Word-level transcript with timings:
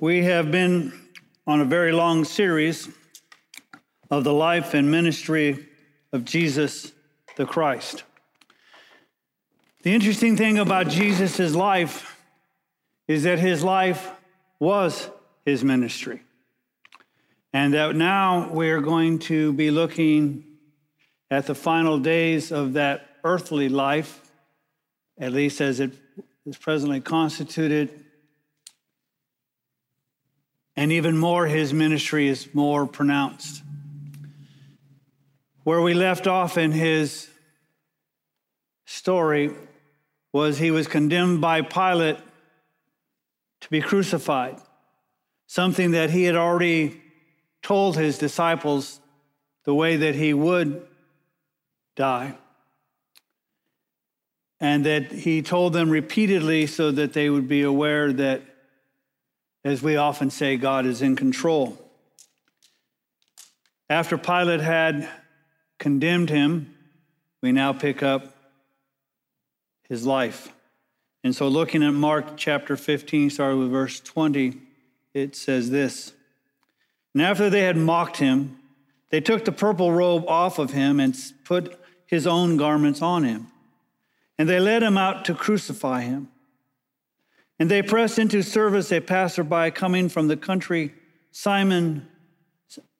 We 0.00 0.22
have 0.24 0.52
been 0.52 0.92
on 1.46 1.60
a 1.60 1.64
very 1.64 1.90
long 1.90 2.24
series 2.24 2.88
of 4.10 4.22
the 4.22 4.32
life 4.32 4.74
and 4.74 4.90
ministry 4.90 5.66
of 6.12 6.24
Jesus 6.24 6.92
the 7.36 7.46
Christ. 7.46 8.04
The 9.82 9.92
interesting 9.94 10.36
thing 10.36 10.58
about 10.58 10.88
Jesus' 10.88 11.54
life 11.54 12.16
is 13.08 13.24
that 13.24 13.38
his 13.38 13.64
life 13.64 14.10
was 14.60 15.08
his 15.44 15.64
ministry. 15.64 16.22
And 17.52 17.74
that 17.74 17.96
now 17.96 18.50
we're 18.52 18.80
going 18.80 19.18
to 19.20 19.52
be 19.52 19.70
looking 19.70 20.44
at 21.30 21.46
the 21.46 21.54
final 21.54 21.98
days 21.98 22.52
of 22.52 22.74
that 22.74 23.08
earthly 23.24 23.68
life, 23.68 24.20
at 25.18 25.32
least 25.32 25.60
as 25.60 25.80
it 25.80 25.92
is 26.46 26.56
presently 26.56 27.00
constituted. 27.00 28.04
And 30.78 30.92
even 30.92 31.18
more, 31.18 31.44
his 31.44 31.74
ministry 31.74 32.28
is 32.28 32.54
more 32.54 32.86
pronounced. 32.86 33.64
Where 35.64 35.82
we 35.82 35.92
left 35.92 36.28
off 36.28 36.56
in 36.56 36.70
his 36.70 37.28
story 38.86 39.50
was 40.32 40.58
he 40.58 40.70
was 40.70 40.86
condemned 40.86 41.40
by 41.40 41.62
Pilate 41.62 42.18
to 43.60 43.70
be 43.70 43.80
crucified, 43.80 44.60
something 45.48 45.90
that 45.90 46.10
he 46.10 46.22
had 46.22 46.36
already 46.36 47.02
told 47.60 47.96
his 47.96 48.16
disciples 48.16 49.00
the 49.64 49.74
way 49.74 49.96
that 49.96 50.14
he 50.14 50.32
would 50.32 50.86
die. 51.96 52.36
And 54.60 54.86
that 54.86 55.10
he 55.10 55.42
told 55.42 55.72
them 55.72 55.90
repeatedly 55.90 56.68
so 56.68 56.92
that 56.92 57.14
they 57.14 57.28
would 57.28 57.48
be 57.48 57.62
aware 57.62 58.12
that, 58.12 58.42
as 59.68 59.82
we 59.82 59.96
often 59.96 60.30
say, 60.30 60.56
God 60.56 60.86
is 60.86 61.02
in 61.02 61.14
control. 61.14 61.78
After 63.90 64.16
Pilate 64.16 64.60
had 64.60 65.08
condemned 65.78 66.30
him, 66.30 66.74
we 67.42 67.52
now 67.52 67.72
pick 67.72 68.02
up 68.02 68.34
his 69.88 70.06
life. 70.06 70.48
And 71.22 71.34
so, 71.34 71.48
looking 71.48 71.82
at 71.82 71.90
Mark 71.90 72.36
chapter 72.36 72.76
15, 72.76 73.30
starting 73.30 73.58
with 73.58 73.70
verse 73.70 74.00
20, 74.00 74.58
it 75.12 75.36
says 75.36 75.70
this 75.70 76.12
And 77.12 77.22
after 77.22 77.50
they 77.50 77.62
had 77.62 77.76
mocked 77.76 78.16
him, 78.16 78.58
they 79.10 79.20
took 79.20 79.44
the 79.44 79.52
purple 79.52 79.92
robe 79.92 80.24
off 80.28 80.58
of 80.58 80.72
him 80.72 80.98
and 80.98 81.14
put 81.44 81.78
his 82.06 82.26
own 82.26 82.56
garments 82.56 83.02
on 83.02 83.24
him. 83.24 83.48
And 84.38 84.48
they 84.48 84.60
led 84.60 84.82
him 84.82 84.96
out 84.96 85.24
to 85.26 85.34
crucify 85.34 86.02
him. 86.02 86.28
And 87.58 87.70
they 87.70 87.82
pressed 87.82 88.18
into 88.18 88.42
service 88.42 88.92
a 88.92 89.00
passerby 89.00 89.72
coming 89.72 90.08
from 90.08 90.28
the 90.28 90.36
country, 90.36 90.94
Simon 91.32 92.08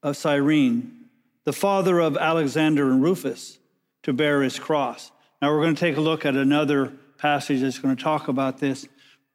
of 0.03 0.17
Cyrene, 0.17 1.06
the 1.45 1.53
father 1.53 2.00
of 2.00 2.17
Alexander 2.17 2.91
and 2.91 3.03
Rufus, 3.03 3.59
to 4.03 4.12
bear 4.12 4.42
his 4.42 4.59
cross. 4.59 5.12
Now 5.41 5.53
we're 5.53 5.62
going 5.62 5.75
to 5.75 5.81
take 5.81 5.97
a 5.97 6.00
look 6.00 6.27
at 6.27 6.34
another 6.34 6.92
passage 7.19 7.61
that's 7.61 7.78
going 7.78 7.97
to 7.97 8.03
talk 8.03 8.28
about 8.28 8.59
this. 8.59 8.87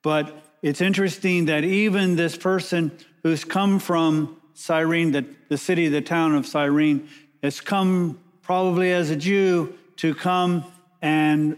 But 0.01 0.35
it's 0.61 0.81
interesting 0.81 1.45
that 1.45 1.63
even 1.63 2.15
this 2.15 2.37
person 2.37 2.91
who's 3.23 3.43
come 3.45 3.79
from 3.79 4.37
Cyrene, 4.53 5.11
the, 5.11 5.25
the 5.49 5.57
city, 5.57 5.87
the 5.87 6.01
town 6.01 6.35
of 6.35 6.45
Cyrene, 6.45 7.07
has 7.41 7.61
come 7.61 8.19
probably 8.41 8.91
as 8.91 9.09
a 9.09 9.15
Jew, 9.15 9.73
to 9.97 10.13
come 10.13 10.65
and 11.01 11.57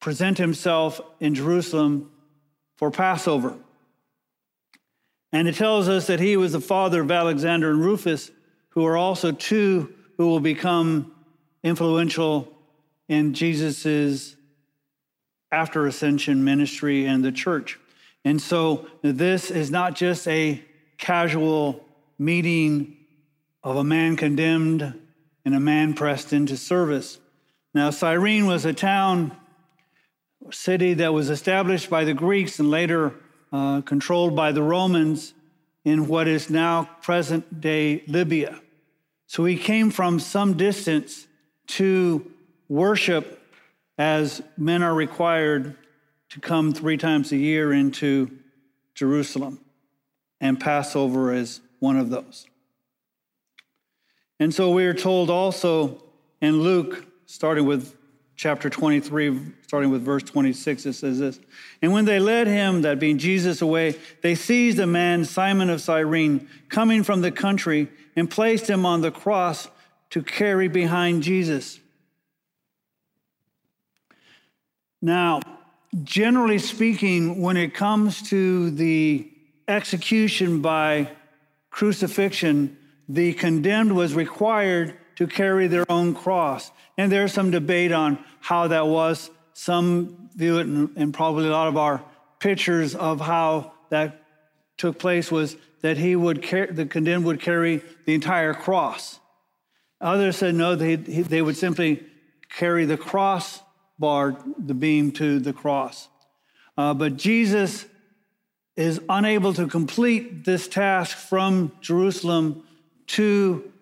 present 0.00 0.38
himself 0.38 1.00
in 1.20 1.34
Jerusalem 1.34 2.10
for 2.78 2.90
Passover. 2.90 3.54
And 5.30 5.46
it 5.46 5.56
tells 5.56 5.88
us 5.88 6.06
that 6.06 6.20
he 6.20 6.36
was 6.38 6.52
the 6.52 6.60
father 6.60 7.02
of 7.02 7.10
Alexander 7.10 7.70
and 7.70 7.84
Rufus, 7.84 8.30
who 8.70 8.86
are 8.86 8.96
also 8.96 9.32
two 9.32 9.92
who 10.16 10.26
will 10.26 10.40
become 10.40 11.12
influential 11.62 12.52
in 13.08 13.34
Jesus's 13.34 14.36
after 15.50 15.86
ascension 15.86 16.44
ministry 16.44 17.06
and 17.06 17.24
the 17.24 17.32
church. 17.32 17.78
And 18.24 18.40
so 18.40 18.86
this 19.02 19.50
is 19.50 19.70
not 19.70 19.94
just 19.94 20.26
a 20.28 20.62
casual 20.98 21.84
meeting 22.18 22.96
of 23.62 23.76
a 23.76 23.84
man 23.84 24.16
condemned 24.16 24.94
and 25.44 25.54
a 25.54 25.60
man 25.60 25.94
pressed 25.94 26.32
into 26.32 26.56
service. 26.56 27.18
Now, 27.74 27.90
Cyrene 27.90 28.46
was 28.46 28.64
a 28.64 28.72
town, 28.72 29.36
city 30.52 30.94
that 30.94 31.12
was 31.12 31.30
established 31.30 31.90
by 31.90 32.04
the 32.04 32.14
Greeks 32.14 32.58
and 32.58 32.70
later 32.70 33.14
uh, 33.52 33.80
controlled 33.82 34.36
by 34.36 34.52
the 34.52 34.62
Romans 34.62 35.34
in 35.84 36.06
what 36.06 36.28
is 36.28 36.50
now 36.50 36.88
present 37.02 37.60
day 37.60 38.02
Libya. 38.06 38.60
So 39.26 39.44
he 39.44 39.56
came 39.56 39.90
from 39.90 40.20
some 40.20 40.56
distance 40.56 41.26
to 41.68 42.30
worship 42.68 43.42
as 43.98 44.42
men 44.56 44.82
are 44.82 44.94
required 44.94 45.76
to 46.30 46.40
come 46.40 46.72
three 46.72 46.96
times 46.96 47.32
a 47.32 47.36
year 47.36 47.72
into 47.72 48.30
Jerusalem, 48.94 49.60
and 50.40 50.60
Passover 50.60 51.32
is 51.32 51.60
one 51.78 51.96
of 51.96 52.10
those. 52.10 52.46
And 54.40 54.54
so 54.54 54.70
we 54.70 54.84
are 54.84 54.94
told 54.94 55.30
also 55.30 56.02
in 56.40 56.62
Luke, 56.62 57.06
starting 57.26 57.66
with 57.66 57.96
chapter 58.38 58.70
23, 58.70 59.40
starting 59.66 59.90
with 59.90 60.02
verse 60.02 60.22
26, 60.22 60.86
it 60.86 60.92
says 60.94 61.18
this 61.18 61.40
And 61.82 61.92
when 61.92 62.06
they 62.06 62.20
led 62.20 62.46
him, 62.46 62.82
that 62.82 63.00
being 63.00 63.18
Jesus, 63.18 63.60
away, 63.60 63.96
they 64.22 64.34
seized 64.34 64.78
a 64.78 64.86
man, 64.86 65.26
Simon 65.26 65.68
of 65.68 65.82
Cyrene, 65.82 66.48
coming 66.70 67.02
from 67.02 67.20
the 67.20 67.32
country, 67.32 67.88
and 68.16 68.30
placed 68.30 68.70
him 68.70 68.86
on 68.86 69.02
the 69.02 69.10
cross 69.10 69.68
to 70.10 70.22
carry 70.22 70.68
behind 70.68 71.22
Jesus. 71.22 71.80
Now, 75.02 75.40
generally 76.04 76.58
speaking, 76.58 77.42
when 77.42 77.56
it 77.56 77.74
comes 77.74 78.22
to 78.30 78.70
the 78.70 79.30
execution 79.66 80.62
by 80.62 81.10
crucifixion, 81.70 82.76
the 83.08 83.32
condemned 83.34 83.94
was 83.94 84.14
required 84.14 84.96
to 85.18 85.26
carry 85.26 85.66
their 85.66 85.84
own 85.90 86.14
cross. 86.14 86.70
And 86.96 87.10
there's 87.10 87.32
some 87.32 87.50
debate 87.50 87.90
on 87.90 88.24
how 88.38 88.68
that 88.68 88.86
was. 88.86 89.30
Some 89.52 90.30
view 90.36 90.58
it, 90.58 90.66
and 90.68 91.12
probably 91.12 91.48
a 91.48 91.50
lot 91.50 91.66
of 91.66 91.76
our 91.76 92.04
pictures 92.38 92.94
of 92.94 93.20
how 93.20 93.72
that 93.90 94.22
took 94.76 95.00
place 95.00 95.32
was 95.32 95.56
that 95.82 95.96
he 95.96 96.14
would 96.14 96.40
carry, 96.40 96.72
the 96.72 96.86
condemned 96.86 97.24
would 97.24 97.40
carry 97.40 97.82
the 98.04 98.14
entire 98.14 98.54
cross. 98.54 99.18
Others 100.00 100.36
said 100.36 100.54
no, 100.54 100.76
they, 100.76 100.94
they 100.94 101.42
would 101.42 101.56
simply 101.56 102.06
carry 102.48 102.84
the 102.84 102.96
cross 102.96 103.60
bar, 103.98 104.38
the 104.56 104.74
beam 104.74 105.10
to 105.10 105.40
the 105.40 105.52
cross. 105.52 106.08
Uh, 106.76 106.94
but 106.94 107.16
Jesus 107.16 107.86
is 108.76 109.00
unable 109.08 109.52
to 109.54 109.66
complete 109.66 110.44
this 110.44 110.68
task 110.68 111.16
from 111.16 111.72
Jerusalem 111.80 112.62
to 113.08 113.72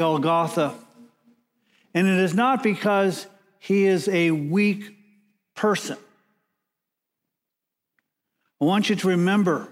Golgotha. 0.00 0.74
And 1.94 2.08
it 2.08 2.18
is 2.18 2.34
not 2.34 2.62
because 2.62 3.26
he 3.58 3.84
is 3.84 4.08
a 4.08 4.30
weak 4.30 4.96
person. 5.54 5.98
I 8.60 8.64
want 8.64 8.90
you 8.90 8.96
to 8.96 9.08
remember 9.08 9.68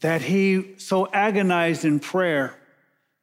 that 0.00 0.20
he 0.20 0.74
so 0.78 1.08
agonized 1.12 1.84
in 1.84 2.00
prayer 2.00 2.54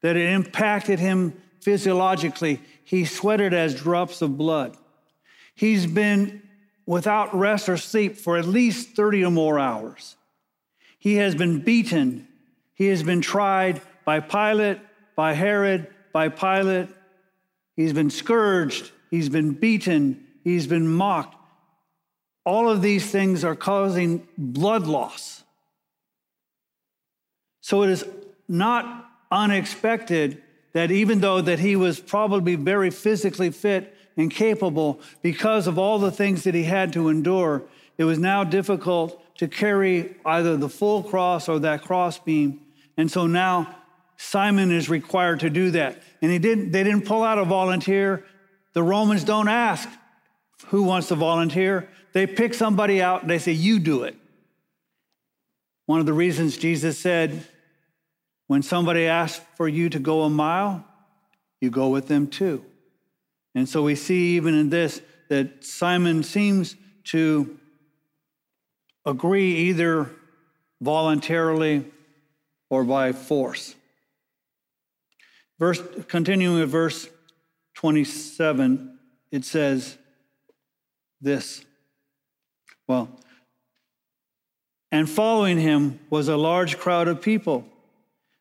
that 0.01 0.15
it 0.15 0.31
impacted 0.31 0.97
him 0.97 1.39
physiologically. 1.59 2.61
He 2.83 3.05
sweated 3.05 3.53
as 3.53 3.75
drops 3.75 4.21
of 4.21 4.37
blood. 4.37 4.77
He's 5.53 5.85
been 5.85 6.41
without 6.85 7.35
rest 7.35 7.67
or 7.67 7.77
sleep 7.77 8.15
for 8.15 8.37
at 8.37 8.45
least 8.45 8.95
30 8.95 9.25
or 9.25 9.31
more 9.31 9.59
hours. 9.59 10.15
He 10.97 11.15
has 11.15 11.35
been 11.35 11.59
beaten 11.59 12.27
he 12.77 12.85
has 12.89 13.01
been 13.01 13.21
tried 13.21 13.81
by 14.05 14.19
Pilate, 14.19 14.77
by 15.17 15.33
Herod, 15.33 15.87
by 16.13 16.29
Pilate. 16.29 16.87
He's 17.75 17.91
been 17.91 18.09
scourged. 18.09 18.91
He's 19.11 19.27
been 19.27 19.51
beaten. 19.51 20.25
He's 20.45 20.67
been 20.67 20.87
mocked. 20.87 21.35
All 22.45 22.69
of 22.69 22.81
these 22.81 23.11
things 23.11 23.43
are 23.43 23.55
causing 23.55 24.25
blood 24.37 24.87
loss. 24.87 25.43
So 27.59 27.83
it 27.83 27.89
is 27.89 28.05
not 28.47 29.09
unexpected 29.29 30.41
that 30.71 30.91
even 30.91 31.19
though 31.19 31.41
that 31.41 31.59
he 31.59 31.75
was 31.75 31.99
probably 31.99 32.55
very 32.55 32.91
physically 32.91 33.49
fit 33.49 33.93
and 34.15 34.31
capable 34.31 35.01
because 35.21 35.67
of 35.67 35.77
all 35.77 35.99
the 35.99 36.11
things 36.11 36.45
that 36.45 36.55
he 36.55 36.63
had 36.63 36.93
to 36.93 37.09
endure, 37.09 37.63
it 37.97 38.05
was 38.05 38.19
now 38.19 38.45
difficult 38.45 39.21
to 39.39 39.47
carry 39.47 40.15
either 40.25 40.55
the 40.55 40.69
full 40.69 41.03
cross 41.03 41.49
or 41.49 41.59
that 41.59 41.81
cross 41.81 42.17
beam 42.19 42.61
and 42.97 43.11
so 43.11 43.27
now 43.27 43.76
Simon 44.17 44.71
is 44.71 44.89
required 44.89 45.41
to 45.41 45.49
do 45.49 45.71
that. 45.71 46.01
And 46.21 46.31
he 46.31 46.39
didn't, 46.39 46.71
they 46.71 46.83
didn't 46.83 47.05
pull 47.05 47.23
out 47.23 47.37
a 47.37 47.45
volunteer. 47.45 48.25
The 48.73 48.83
Romans 48.83 49.23
don't 49.23 49.47
ask 49.47 49.87
who 50.67 50.83
wants 50.83 51.07
to 51.09 51.15
volunteer. 51.15 51.87
They 52.13 52.25
pick 52.27 52.53
somebody 52.53 53.01
out 53.01 53.21
and 53.21 53.29
they 53.29 53.37
say, 53.37 53.51
You 53.51 53.79
do 53.79 54.03
it. 54.03 54.15
One 55.85 55.99
of 55.99 56.05
the 56.05 56.13
reasons 56.13 56.57
Jesus 56.57 56.97
said, 56.99 57.47
when 58.47 58.61
somebody 58.61 59.07
asks 59.07 59.43
for 59.55 59.67
you 59.67 59.89
to 59.89 59.99
go 59.99 60.23
a 60.23 60.29
mile, 60.29 60.85
you 61.59 61.69
go 61.69 61.89
with 61.89 62.07
them 62.07 62.27
too. 62.27 62.63
And 63.55 63.67
so 63.67 63.83
we 63.83 63.95
see 63.95 64.35
even 64.35 64.53
in 64.53 64.69
this 64.69 65.01
that 65.29 65.63
Simon 65.63 66.23
seems 66.23 66.75
to 67.05 67.57
agree 69.05 69.55
either 69.55 70.09
voluntarily 70.81 71.85
or 72.69 72.83
by 72.83 73.11
force. 73.11 73.75
Verse, 75.59 75.81
continuing 76.07 76.59
with 76.59 76.69
verse 76.69 77.09
27, 77.75 78.97
it 79.31 79.43
says 79.45 79.97
this. 81.19 81.63
Well, 82.87 83.09
and 84.91 85.09
following 85.09 85.59
him 85.59 85.99
was 86.09 86.27
a 86.27 86.37
large 86.37 86.77
crowd 86.77 87.07
of 87.07 87.21
people 87.21 87.65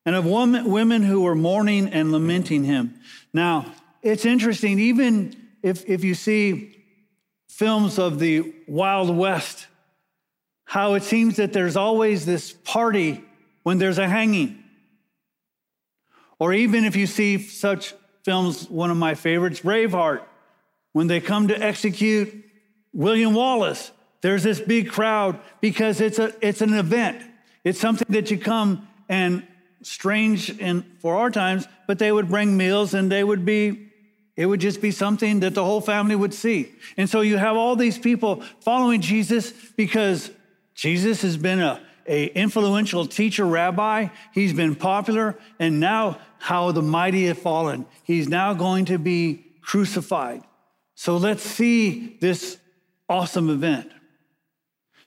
and 0.05 0.15
of 0.15 0.25
women, 0.25 0.71
women 0.71 1.03
who 1.03 1.23
were 1.23 1.35
mourning 1.35 1.89
and 1.89 2.13
lamenting 2.13 2.65
him. 2.65 2.95
Now, 3.33 3.73
it's 4.03 4.25
interesting, 4.25 4.79
even 4.79 5.35
if, 5.63 5.85
if 5.89 6.05
you 6.05 6.15
see 6.15 6.85
films 7.49 7.99
of 7.99 8.19
the 8.21 8.55
Wild 8.69 9.15
West, 9.15 9.67
how 10.65 10.95
it 10.95 11.03
seems 11.03 11.37
that 11.37 11.53
there's 11.53 11.77
always 11.77 12.25
this 12.25 12.53
party 12.53 13.25
when 13.65 13.79
there's 13.79 13.99
a 13.99 14.09
hanging. 14.09 14.63
Or 16.39 16.53
even 16.53 16.85
if 16.85 16.97
you 16.97 17.07
see 17.07 17.39
such 17.39 17.95
films, 18.25 18.69
one 18.69 18.91
of 18.91 18.97
my 18.97 19.15
favorites, 19.15 19.61
Braveheart, 19.61 20.23
when 20.93 21.07
they 21.07 21.21
come 21.21 21.49
to 21.49 21.63
execute 21.63 22.45
William 22.93 23.35
Wallace, 23.35 23.91
there's 24.23 24.43
this 24.43 24.61
big 24.61 24.91
crowd 24.91 25.39
because 25.61 26.01
it's, 26.01 26.19
a, 26.19 26.33
it's 26.41 26.61
an 26.61 26.75
event. 26.75 27.23
It's 27.65 27.79
something 27.79 28.09
that 28.11 28.31
you 28.31 28.39
come 28.39 28.89
and 29.09 29.47
strange 29.83 30.51
in, 30.51 30.85
for 31.01 31.17
our 31.17 31.31
times, 31.31 31.67
but 31.87 31.99
they 31.99 32.11
would 32.11 32.29
bring 32.29 32.57
meals 32.57 32.95
and 32.95 33.11
they 33.11 33.23
would 33.23 33.45
be, 33.45 33.91
it 34.35 34.47
would 34.47 34.61
just 34.61 34.81
be 34.81 34.91
something 34.91 35.41
that 35.41 35.55
the 35.55 35.65
whole 35.65 35.81
family 35.81 36.17
would 36.17 36.35
see. 36.35 36.73
And 36.97 37.09
so 37.09 37.21
you 37.21 37.37
have 37.37 37.57
all 37.57 37.77
these 37.77 37.99
people 37.99 38.43
following 38.61 39.01
Jesus 39.01 39.53
because 39.77 40.31
Jesus 40.75 41.23
has 41.23 41.37
been 41.37 41.61
a, 41.61 41.81
a 42.09 42.27
influential 42.27 43.07
teacher 43.07 43.47
rabbi. 43.47 44.09
He's 44.33 44.53
been 44.53 44.75
popular. 44.75 45.37
And 45.59 45.81
now 45.81 46.19
how 46.39 46.73
the 46.73 46.83
mighty 46.83 47.27
have 47.27 47.39
fallen. 47.39 47.87
He's 48.03 48.29
now 48.29 48.55
going 48.55 48.87
to 48.87 48.99
be 48.99 49.45
crucified. 49.63 50.43
So 50.95 51.17
let's 51.17 51.43
see 51.43 52.17
this 52.21 52.59
awesome 53.09 53.51
event. 53.51 53.91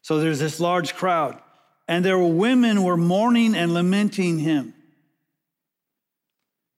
So 0.01 0.19
there's 0.19 0.39
this 0.39 0.59
large 0.59 0.95
crowd, 0.95 1.39
and 1.87 2.03
there 2.05 2.17
were 2.17 2.27
women 2.27 2.83
were 2.83 2.97
mourning 2.97 3.55
and 3.55 3.73
lamenting 3.73 4.39
him. 4.39 4.73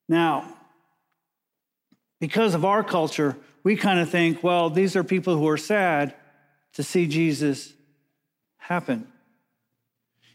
Now, 0.09 0.57
because 2.19 2.55
of 2.55 2.65
our 2.65 2.83
culture, 2.83 3.37
we 3.63 3.75
kind 3.75 3.99
of 3.99 4.09
think, 4.09 4.43
well, 4.43 4.69
these 4.69 4.95
are 4.95 5.03
people 5.03 5.37
who 5.37 5.47
are 5.47 5.57
sad 5.57 6.15
to 6.73 6.83
see 6.83 7.07
Jesus 7.07 7.73
happen. 8.57 9.10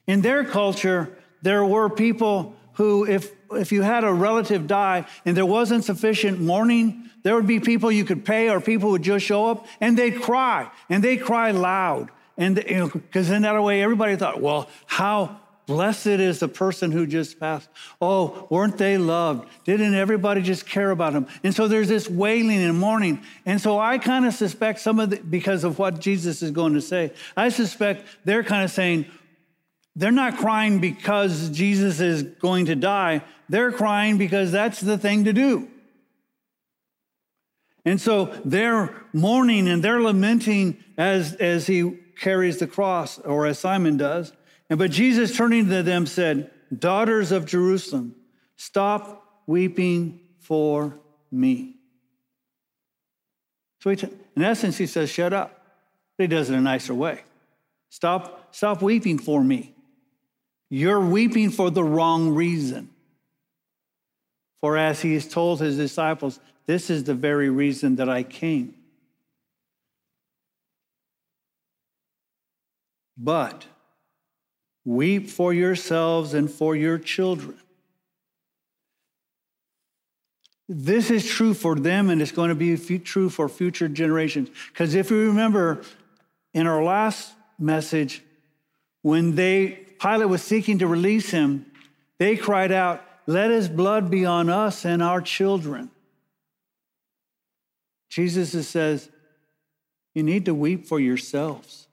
In 0.06 0.22
their 0.22 0.44
culture, 0.44 1.16
there 1.42 1.64
were 1.64 1.88
people 1.88 2.54
who, 2.74 3.06
if, 3.06 3.32
if 3.52 3.72
you 3.72 3.82
had 3.82 4.04
a 4.04 4.12
relative 4.12 4.66
die 4.66 5.06
and 5.24 5.36
there 5.36 5.46
wasn't 5.46 5.84
sufficient 5.84 6.40
mourning, 6.40 7.10
there 7.22 7.34
would 7.34 7.46
be 7.46 7.60
people 7.60 7.90
you 7.90 8.04
could 8.04 8.24
pay 8.24 8.48
or 8.50 8.60
people 8.60 8.90
would 8.90 9.02
just 9.02 9.24
show 9.24 9.46
up 9.46 9.66
and 9.80 9.98
they'd 9.98 10.20
cry 10.20 10.70
and 10.88 11.02
they'd 11.02 11.18
cry 11.18 11.50
loud. 11.50 12.10
And 12.36 12.54
because 12.54 13.28
you 13.28 13.30
know, 13.30 13.36
in 13.36 13.42
that 13.42 13.62
way, 13.62 13.82
everybody 13.82 14.16
thought, 14.16 14.40
well, 14.40 14.68
how 14.86 15.40
blessed 15.66 16.06
is 16.06 16.38
the 16.38 16.48
person 16.48 16.92
who 16.92 17.06
just 17.06 17.40
passed. 17.40 17.68
Oh, 18.00 18.46
weren't 18.50 18.78
they 18.78 18.98
loved? 18.98 19.48
Didn't 19.64 19.94
everybody 19.94 20.40
just 20.42 20.66
care 20.66 20.90
about 20.90 21.12
them? 21.12 21.26
And 21.42 21.54
so 21.54 21.66
there's 21.66 21.88
this 21.88 22.08
wailing 22.08 22.62
and 22.62 22.78
mourning. 22.78 23.22
And 23.44 23.60
so 23.60 23.78
I 23.78 23.98
kind 23.98 24.24
of 24.26 24.34
suspect 24.34 24.80
some 24.80 25.00
of 25.00 25.10
the, 25.10 25.16
because 25.16 25.64
of 25.64 25.78
what 25.78 26.00
Jesus 26.00 26.42
is 26.42 26.52
going 26.52 26.74
to 26.74 26.80
say, 26.80 27.12
I 27.36 27.48
suspect 27.48 28.06
they're 28.24 28.44
kind 28.44 28.62
of 28.64 28.70
saying, 28.70 29.06
they're 29.96 30.12
not 30.12 30.36
crying 30.36 30.78
because 30.78 31.48
Jesus 31.48 32.00
is 32.00 32.22
going 32.22 32.66
to 32.66 32.76
die. 32.76 33.22
They're 33.48 33.72
crying 33.72 34.18
because 34.18 34.52
that's 34.52 34.78
the 34.78 34.98
thing 34.98 35.24
to 35.24 35.32
do. 35.32 35.68
And 37.86 38.00
so 38.00 38.26
they're 38.44 38.94
mourning 39.14 39.68
and 39.68 39.82
they're 39.82 40.02
lamenting 40.02 40.84
as, 40.98 41.34
as 41.36 41.66
he 41.66 41.98
carries 42.18 42.58
the 42.58 42.66
cross, 42.66 43.18
or 43.20 43.46
as 43.46 43.58
Simon 43.58 43.96
does. 43.96 44.32
And 44.68 44.78
but 44.78 44.90
Jesus 44.90 45.36
turning 45.36 45.68
to 45.68 45.82
them 45.82 46.06
said, 46.06 46.50
Daughters 46.76 47.30
of 47.30 47.46
Jerusalem, 47.46 48.16
stop 48.56 49.42
weeping 49.46 50.20
for 50.40 50.98
me. 51.30 51.76
So 53.80 53.90
he, 53.90 54.08
in 54.34 54.42
essence, 54.42 54.76
he 54.76 54.86
says, 54.86 55.10
Shut 55.10 55.32
up. 55.32 55.62
But 56.16 56.24
he 56.24 56.28
does 56.28 56.50
it 56.50 56.54
in 56.54 56.58
a 56.58 56.62
nicer 56.62 56.94
way. 56.94 57.22
Stop, 57.90 58.54
stop 58.54 58.82
weeping 58.82 59.18
for 59.18 59.44
me. 59.44 59.75
You're 60.68 61.00
weeping 61.00 61.50
for 61.50 61.70
the 61.70 61.84
wrong 61.84 62.34
reason. 62.34 62.90
For 64.60 64.76
as 64.76 65.00
he 65.02 65.14
has 65.14 65.28
told 65.28 65.60
his 65.60 65.76
disciples, 65.76 66.40
this 66.66 66.90
is 66.90 67.04
the 67.04 67.14
very 67.14 67.50
reason 67.50 67.96
that 67.96 68.08
I 68.08 68.22
came. 68.22 68.74
But 73.16 73.66
weep 74.84 75.30
for 75.30 75.54
yourselves 75.54 76.34
and 76.34 76.50
for 76.50 76.74
your 76.74 76.98
children. 76.98 77.58
This 80.68 81.10
is 81.10 81.24
true 81.24 81.54
for 81.54 81.76
them, 81.76 82.10
and 82.10 82.20
it's 82.20 82.32
going 82.32 82.48
to 82.48 82.56
be 82.56 82.76
true 82.98 83.30
for 83.30 83.48
future 83.48 83.88
generations. 83.88 84.48
Because 84.68 84.94
if 84.94 85.10
you 85.10 85.28
remember 85.28 85.82
in 86.52 86.66
our 86.66 86.82
last 86.82 87.32
message, 87.58 88.22
when 89.02 89.36
they 89.36 89.85
Pilate 90.00 90.28
was 90.28 90.42
seeking 90.42 90.78
to 90.78 90.86
release 90.86 91.30
him, 91.30 91.66
they 92.18 92.36
cried 92.36 92.72
out, 92.72 93.02
Let 93.26 93.50
his 93.50 93.68
blood 93.68 94.10
be 94.10 94.24
on 94.24 94.48
us 94.48 94.84
and 94.84 95.02
our 95.02 95.20
children. 95.20 95.90
Jesus 98.08 98.68
says, 98.68 99.10
You 100.14 100.22
need 100.22 100.44
to 100.46 100.54
weep 100.54 100.86
for 100.86 100.98
yourselves. 100.98 101.86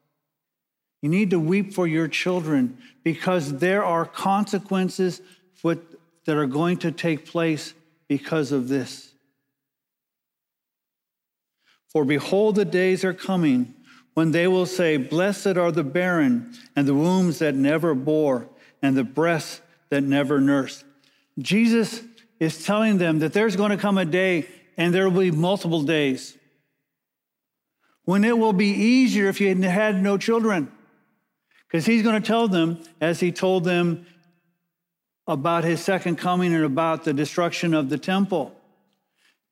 You 1.02 1.10
need 1.10 1.32
to 1.32 1.40
weep 1.40 1.74
for 1.74 1.86
your 1.86 2.08
children 2.08 2.78
because 3.04 3.58
there 3.58 3.84
are 3.84 4.06
consequences 4.06 5.22
that 5.62 6.38
are 6.38 6.46
going 6.46 6.78
to 6.78 6.92
take 6.92 7.26
place 7.26 7.74
because 8.08 8.52
of 8.52 8.70
this. 8.70 9.14
For 11.90 12.06
behold, 12.06 12.56
the 12.56 12.66
days 12.66 13.04
are 13.04 13.14
coming 13.14 13.74
when 14.14 14.32
they 14.32 14.48
will 14.48 14.66
say, 14.66 14.98
Blessed 14.98 15.58
are 15.58 15.72
the 15.72 15.84
barren, 15.84 16.54
and 16.76 16.88
the 16.88 16.94
wombs 16.94 17.40
that 17.40 17.56
never 17.56 17.96
bore, 17.96 18.48
and 18.82 18.96
the 18.96 19.04
breasts 19.04 19.62
that 19.90 20.02
never 20.04 20.40
nursed. 20.40 20.84
Jesus 21.40 22.02
is 22.40 22.66
telling 22.66 22.98
them 22.98 23.20
that 23.20 23.34
there's 23.34 23.56
going 23.56 23.72
to 23.72 23.78
come 23.78 23.98
a 23.98 24.06
day, 24.06 24.48
and 24.78 24.94
there 24.94 25.10
will 25.10 25.22
be 25.22 25.32
multiple 25.32 25.84
days, 25.84 26.38
when 28.06 28.24
it 28.24 28.38
will 28.38 28.54
be 28.54 28.70
easier 28.70 29.30
if 29.30 29.40
you 29.40 29.56
had 29.62 30.02
no 30.02 30.18
children. 30.18 30.72
Because 31.68 31.86
he's 31.86 32.04
going 32.04 32.22
to 32.22 32.28
tell 32.28 32.48
them, 32.48 32.84
as 33.02 33.20
he 33.20 33.32
told 33.32 33.64
them 33.64 34.06
about 35.26 35.64
his 35.64 35.82
second 35.82 36.18
coming 36.18 36.54
and 36.54 36.64
about 36.64 37.04
the 37.04 37.14
destruction 37.14 37.74
of 37.74 37.90
the 37.90 37.98
temple 37.98 38.56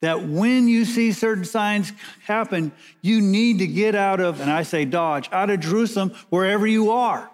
that 0.02 0.26
when 0.26 0.66
you 0.68 0.84
see 0.84 1.12
certain 1.12 1.44
signs 1.44 1.92
happen, 2.26 2.72
you 3.00 3.20
need 3.20 3.60
to 3.60 3.66
get 3.68 3.94
out 3.94 4.20
of, 4.20 4.40
and 4.40 4.50
I 4.50 4.64
say 4.64 4.84
dodge, 4.84 5.28
out 5.32 5.48
of 5.48 5.60
Jerusalem, 5.60 6.12
wherever 6.28 6.66
you 6.66 6.90
are. 6.90 7.30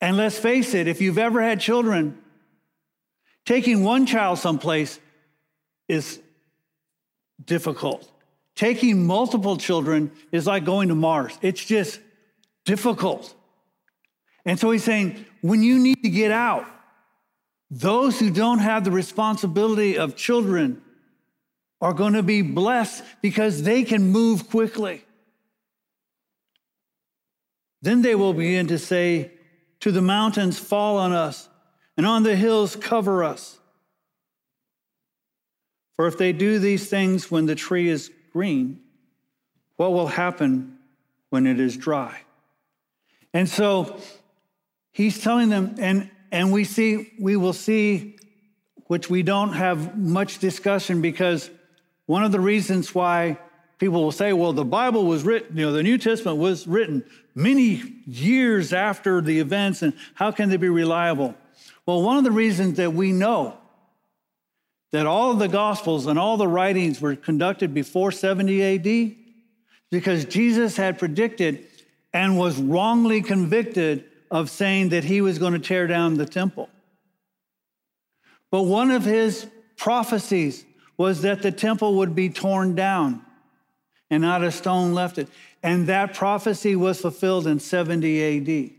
And 0.00 0.16
let's 0.16 0.38
face 0.38 0.74
it, 0.74 0.88
if 0.88 1.02
you've 1.02 1.18
ever 1.18 1.42
had 1.42 1.60
children, 1.60 2.18
taking 3.44 3.84
one 3.84 4.06
child 4.06 4.38
someplace 4.38 4.98
is 5.88 6.20
difficult. 7.44 8.10
Taking 8.56 9.06
multiple 9.06 9.58
children 9.58 10.10
is 10.32 10.46
like 10.46 10.64
going 10.64 10.88
to 10.88 10.94
Mars, 10.94 11.38
it's 11.42 11.64
just 11.64 12.00
difficult. 12.64 13.34
And 14.46 14.58
so 14.58 14.70
he's 14.70 14.84
saying, 14.84 15.26
when 15.42 15.62
you 15.62 15.78
need 15.78 16.02
to 16.02 16.08
get 16.08 16.30
out, 16.30 16.66
those 17.70 18.18
who 18.18 18.30
don't 18.30 18.60
have 18.60 18.84
the 18.84 18.90
responsibility 18.90 19.98
of 19.98 20.16
children, 20.16 20.80
are 21.80 21.92
going 21.92 22.14
to 22.14 22.22
be 22.22 22.42
blessed 22.42 23.04
because 23.22 23.62
they 23.62 23.84
can 23.84 24.10
move 24.10 24.50
quickly. 24.50 25.04
Then 27.82 28.02
they 28.02 28.14
will 28.14 28.32
begin 28.32 28.66
to 28.68 28.78
say, 28.78 29.32
To 29.80 29.92
the 29.92 30.02
mountains, 30.02 30.58
fall 30.58 30.98
on 30.98 31.12
us, 31.12 31.48
and 31.96 32.06
on 32.06 32.24
the 32.24 32.34
hills, 32.34 32.74
cover 32.74 33.22
us. 33.22 33.58
For 35.96 36.06
if 36.06 36.18
they 36.18 36.32
do 36.32 36.58
these 36.58 36.88
things 36.88 37.30
when 37.30 37.46
the 37.46 37.54
tree 37.54 37.88
is 37.88 38.10
green, 38.32 38.80
what 39.76 39.92
will 39.92 40.08
happen 40.08 40.78
when 41.30 41.46
it 41.46 41.60
is 41.60 41.76
dry? 41.76 42.20
And 43.32 43.48
so 43.48 44.00
He's 44.98 45.22
telling 45.22 45.48
them, 45.48 45.76
and, 45.78 46.10
and 46.32 46.50
we 46.50 46.64
see, 46.64 47.12
we 47.20 47.36
will 47.36 47.52
see, 47.52 48.16
which 48.88 49.08
we 49.08 49.22
don't 49.22 49.52
have 49.52 49.96
much 49.96 50.40
discussion 50.40 51.02
because 51.02 51.48
one 52.08 52.24
of 52.24 52.32
the 52.32 52.40
reasons 52.40 52.94
why 52.94 53.38
people 53.78 54.02
will 54.02 54.12
say, 54.12 54.32
well, 54.32 54.54
the 54.54 54.64
Bible 54.64 55.04
was 55.04 55.24
written, 55.24 55.58
you 55.58 55.66
know, 55.66 55.72
the 55.72 55.82
New 55.82 55.98
Testament 55.98 56.38
was 56.38 56.66
written 56.66 57.04
many 57.34 57.82
years 58.06 58.72
after 58.72 59.20
the 59.20 59.38
events, 59.40 59.82
and 59.82 59.92
how 60.14 60.30
can 60.30 60.48
they 60.48 60.56
be 60.56 60.70
reliable? 60.70 61.34
Well, 61.84 62.00
one 62.02 62.16
of 62.16 62.24
the 62.24 62.30
reasons 62.30 62.78
that 62.78 62.94
we 62.94 63.12
know 63.12 63.58
that 64.90 65.04
all 65.04 65.32
of 65.32 65.38
the 65.38 65.48
Gospels 65.48 66.06
and 66.06 66.18
all 66.18 66.38
the 66.38 66.48
writings 66.48 66.98
were 66.98 67.14
conducted 67.14 67.74
before 67.74 68.10
70 68.10 68.62
AD 68.62 69.16
because 69.90 70.24
Jesus 70.24 70.78
had 70.78 70.98
predicted 70.98 71.66
and 72.14 72.38
was 72.38 72.56
wrongly 72.56 73.20
convicted 73.20 74.06
of 74.30 74.48
saying 74.48 74.88
that 74.88 75.04
he 75.04 75.20
was 75.20 75.38
going 75.38 75.52
to 75.52 75.58
tear 75.58 75.86
down 75.86 76.14
the 76.14 76.24
temple. 76.24 76.70
But 78.50 78.62
one 78.62 78.90
of 78.90 79.04
his 79.04 79.46
prophecies 79.76 80.64
was 80.98 81.22
that 81.22 81.40
the 81.40 81.52
temple 81.52 81.94
would 81.94 82.14
be 82.14 82.28
torn 82.28 82.74
down 82.74 83.24
and 84.10 84.22
not 84.22 84.42
a 84.42 84.50
stone 84.50 84.92
left 84.92 85.16
it. 85.16 85.28
And 85.62 85.86
that 85.86 86.12
prophecy 86.12 86.76
was 86.76 87.00
fulfilled 87.00 87.46
in 87.46 87.60
70 87.60 88.68
AD. 88.68 88.70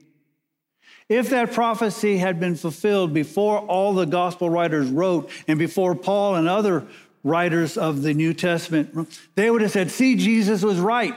If 1.07 1.29
that 1.31 1.53
prophecy 1.53 2.17
had 2.17 2.39
been 2.39 2.55
fulfilled 2.55 3.13
before 3.13 3.59
all 3.59 3.93
the 3.93 4.05
gospel 4.05 4.49
writers 4.49 4.89
wrote 4.89 5.31
and 5.47 5.57
before 5.57 5.95
Paul 5.95 6.35
and 6.35 6.47
other 6.47 6.85
writers 7.23 7.77
of 7.77 8.03
the 8.03 8.13
New 8.13 8.33
Testament, 8.33 9.19
they 9.35 9.49
would 9.49 9.61
have 9.61 9.71
said, 9.71 9.89
see, 9.89 10.15
Jesus 10.15 10.61
was 10.61 10.79
right. 10.79 11.15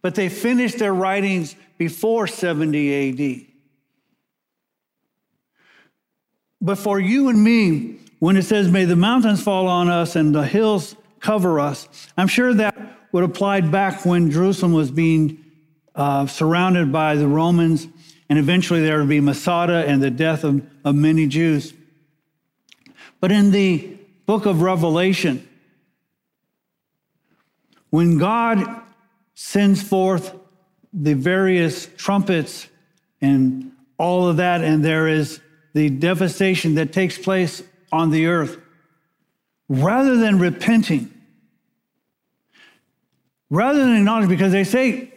But 0.00 0.14
they 0.14 0.28
finished 0.28 0.78
their 0.78 0.94
writings 0.94 1.54
before 1.76 2.26
70 2.26 3.42
AD. 3.42 3.46
But 6.60 6.76
for 6.78 6.98
you 6.98 7.28
and 7.28 7.42
me, 7.42 7.98
when 8.24 8.38
it 8.38 8.44
says, 8.44 8.70
May 8.70 8.86
the 8.86 8.96
mountains 8.96 9.42
fall 9.42 9.68
on 9.68 9.90
us 9.90 10.16
and 10.16 10.34
the 10.34 10.46
hills 10.46 10.96
cover 11.20 11.60
us, 11.60 11.86
I'm 12.16 12.26
sure 12.26 12.54
that 12.54 12.74
would 13.12 13.22
apply 13.22 13.60
back 13.60 14.06
when 14.06 14.30
Jerusalem 14.30 14.72
was 14.72 14.90
being 14.90 15.44
uh, 15.94 16.26
surrounded 16.26 16.90
by 16.90 17.16
the 17.16 17.28
Romans, 17.28 17.86
and 18.30 18.38
eventually 18.38 18.80
there 18.80 18.98
would 18.98 19.10
be 19.10 19.20
Masada 19.20 19.84
and 19.86 20.02
the 20.02 20.10
death 20.10 20.42
of, 20.42 20.66
of 20.86 20.94
many 20.94 21.26
Jews. 21.26 21.74
But 23.20 23.30
in 23.30 23.50
the 23.50 23.94
book 24.24 24.46
of 24.46 24.62
Revelation, 24.62 25.46
when 27.90 28.16
God 28.16 28.64
sends 29.34 29.82
forth 29.82 30.34
the 30.94 31.12
various 31.12 31.90
trumpets 31.98 32.68
and 33.20 33.72
all 33.98 34.28
of 34.28 34.38
that, 34.38 34.64
and 34.64 34.82
there 34.82 35.08
is 35.08 35.42
the 35.74 35.90
devastation 35.90 36.76
that 36.76 36.90
takes 36.90 37.18
place 37.18 37.62
on 37.94 38.10
the 38.10 38.26
earth, 38.26 38.58
rather 39.68 40.16
than 40.16 40.40
repenting, 40.40 41.14
rather 43.50 43.78
than 43.78 43.96
acknowledging, 43.96 44.28
because 44.28 44.50
they 44.50 44.64
say, 44.64 45.12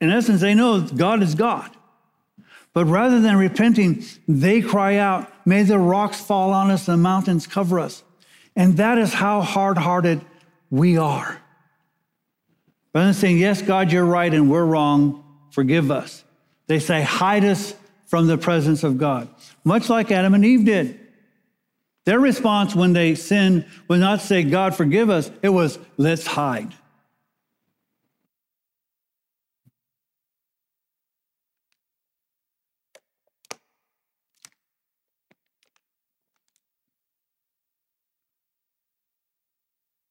in 0.00 0.10
essence, 0.10 0.40
they 0.40 0.54
know 0.54 0.80
God 0.80 1.22
is 1.22 1.34
God. 1.34 1.70
But 2.72 2.84
rather 2.84 3.20
than 3.20 3.36
repenting, 3.36 4.04
they 4.28 4.62
cry 4.62 4.96
out, 4.96 5.30
May 5.44 5.64
the 5.64 5.78
rocks 5.78 6.20
fall 6.20 6.52
on 6.52 6.70
us, 6.70 6.86
and 6.86 6.98
the 6.98 7.02
mountains 7.02 7.48
cover 7.48 7.80
us. 7.80 8.04
And 8.54 8.76
that 8.76 8.96
is 8.96 9.12
how 9.12 9.40
hard 9.40 9.76
hearted 9.76 10.20
we 10.70 10.96
are. 10.96 11.42
Rather 12.94 13.06
than 13.06 13.14
saying, 13.14 13.38
Yes, 13.38 13.60
God, 13.60 13.90
you're 13.90 14.04
right 14.04 14.32
and 14.32 14.48
we're 14.48 14.64
wrong, 14.64 15.24
forgive 15.50 15.90
us. 15.90 16.22
They 16.68 16.78
say, 16.78 17.02
Hide 17.02 17.44
us 17.44 17.74
from 18.06 18.28
the 18.28 18.38
presence 18.38 18.84
of 18.84 18.98
God, 18.98 19.28
much 19.64 19.88
like 19.88 20.12
Adam 20.12 20.34
and 20.34 20.44
Eve 20.44 20.64
did. 20.64 21.00
Their 22.10 22.18
response 22.18 22.74
when 22.74 22.92
they 22.92 23.14
sinned 23.14 23.66
was 23.86 24.00
not 24.00 24.20
say, 24.20 24.42
God, 24.42 24.74
forgive 24.74 25.08
us, 25.08 25.30
it 25.42 25.50
was, 25.50 25.78
let's 25.96 26.26
hide. 26.26 26.74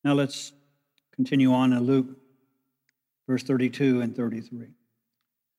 Now 0.06 0.14
let's 0.14 0.54
continue 1.12 1.52
on 1.52 1.74
in 1.74 1.82
Luke, 1.82 2.08
verse 3.28 3.44
32 3.44 4.00
and 4.00 4.16
33. 4.16 4.68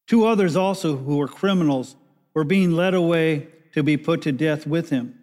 Two 0.07 0.25
others 0.25 0.57
also, 0.57 0.97
who 0.97 1.19
were 1.19 1.29
criminals, 1.29 1.97
were 2.33 2.45
being 2.45 2.71
led 2.73 2.95
away 2.95 3.49
to 3.75 3.83
be 3.83 3.99
put 3.99 4.23
to 4.23 4.33
death 4.33 4.67
with 4.67 4.89
him. 4.89 5.20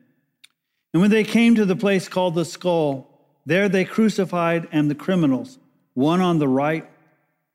And 0.94 1.02
when 1.02 1.12
they 1.12 1.24
came 1.24 1.56
to 1.56 1.66
the 1.66 1.76
place 1.76 2.08
called 2.08 2.36
the 2.36 2.46
skull, 2.46 3.10
there 3.46 3.70
they 3.70 3.86
crucified 3.86 4.68
and 4.72 4.90
the 4.90 4.96
criminals, 4.96 5.60
one 5.94 6.22
on 6.22 6.40
the 6.40 6.48
right 6.48 6.90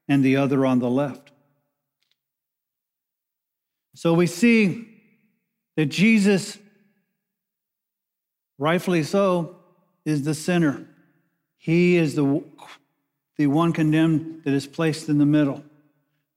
and 0.09 0.25
the 0.25 0.37
other 0.37 0.65
on 0.67 0.79
the 0.79 0.91
left. 0.91 1.31
So 3.95 4.15
we 4.15 4.27
see 4.27 4.89
that 5.77 5.87
Jesus, 5.87 6.59
rightfully 8.59 9.03
so, 9.03 9.57
is 10.05 10.25
the 10.25 10.35
sinner. 10.35 10.87
He 11.57 11.97
is 11.97 12.15
the, 12.15 12.43
the 13.37 13.47
one 13.47 13.73
condemned 13.73 14.43
that 14.45 14.55
is 14.55 14.67
placed 14.67 15.09
in 15.09 15.19
the 15.19 15.27
middle, 15.27 15.63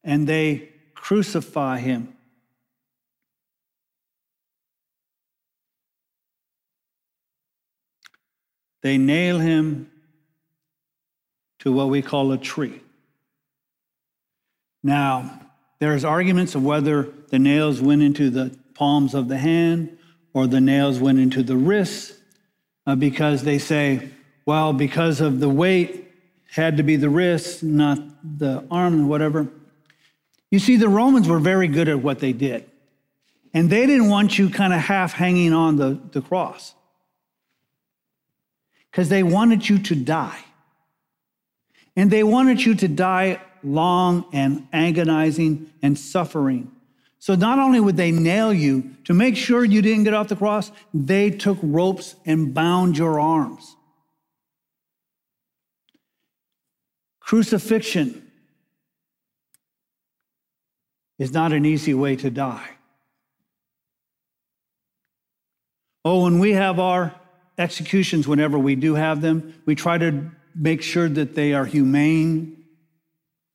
and 0.04 0.28
they 0.28 0.70
crucify 0.94 1.80
him. 1.80 2.14
They 8.86 9.00
nail 9.00 9.39
him 9.39 9.89
to 11.62 11.72
what 11.72 11.89
we 11.89 12.04
call 12.04 12.32
a 12.32 12.38
tree. 12.38 12.82
Now, 14.84 15.42
there's 15.80 16.06
arguments 16.06 16.54
of 16.54 16.63
whether 16.63 17.12
the 17.30 17.39
nails 17.39 17.82
went 17.82 18.04
into 18.04 18.30
the 18.30 18.56
palms 18.75 19.15
of 19.15 19.27
the 19.27 19.39
hand 19.39 19.98
or 20.36 20.46
the 20.46 20.62
nails 20.62 21.00
went 21.00 21.18
into 21.18 21.42
the 21.42 21.58
wrists, 21.58 22.13
uh, 22.86 22.94
because 22.94 23.42
they 23.42 23.58
say, 23.58 24.12
well, 24.46 24.72
because 24.72 25.20
of 25.20 25.39
the 25.39 25.50
weight, 25.50 26.13
had 26.51 26.77
to 26.77 26.84
be 26.84 26.96
the 26.96 27.10
wrists, 27.10 27.63
not 27.63 27.98
the 28.38 28.68
arm, 28.70 29.08
whatever. 29.08 29.48
You 30.51 30.60
see, 30.60 30.75
the 30.75 30.89
Romans 30.89 31.27
were 31.27 31.39
very 31.39 31.68
good 31.68 31.89
at 31.89 32.04
what 32.04 32.20
they 32.20 32.34
did. 32.34 32.70
And 33.51 33.68
they 33.68 33.88
didn't 33.88 34.10
want 34.10 34.38
you 34.38 34.51
kind 34.51 34.74
of 34.74 34.80
half 34.82 35.13
hanging 35.13 35.54
on 35.54 35.77
the, 35.77 36.00
the 36.12 36.22
cross 36.22 36.75
because 38.96 39.10
they 39.10 39.24
wanted 39.24 39.68
you 39.68 39.78
to 39.78 39.94
die. 39.94 40.40
And 41.98 42.10
they 42.10 42.24
wanted 42.24 42.64
you 42.64 42.75
to 42.75 42.88
die 42.88 43.42
long 43.62 44.24
and 44.32 44.70
agonizing 44.72 45.70
and 45.82 46.00
suffering. 46.00 46.72
So 47.20 47.36
not 47.36 47.60
only 47.60 47.82
would 47.82 47.98
they 47.98 48.12
nail 48.12 48.54
you 48.54 48.96
to 49.04 49.14
make 49.14 49.36
sure 49.36 49.66
you 49.66 49.82
didn't 49.82 50.06
get 50.06 50.14
off 50.14 50.30
the 50.30 50.38
cross, 50.38 50.72
they 50.94 51.30
took 51.30 51.58
ropes 51.62 52.16
and 52.25 52.54
bound 52.54 52.98
your 52.98 53.20
arms. 53.20 53.75
Crucifixion 57.20 58.32
is 61.20 61.34
not 61.34 61.52
an 61.52 61.66
easy 61.66 61.94
way 61.94 62.16
to 62.16 62.30
die. 62.30 62.70
Oh, 66.06 66.24
when 66.24 66.40
we 66.40 66.54
have 66.54 66.80
our 66.80 67.14
executions, 67.58 68.28
whenever 68.28 68.58
we 68.58 68.76
do 68.76 68.96
have 68.96 69.22
them, 69.22 69.54
we 69.66 69.76
try 69.76 69.98
to 69.98 70.32
make 70.54 70.82
sure 70.82 71.10
that 71.10 71.36
they 71.36 71.54
are 71.54 71.66
humane. 71.66 72.66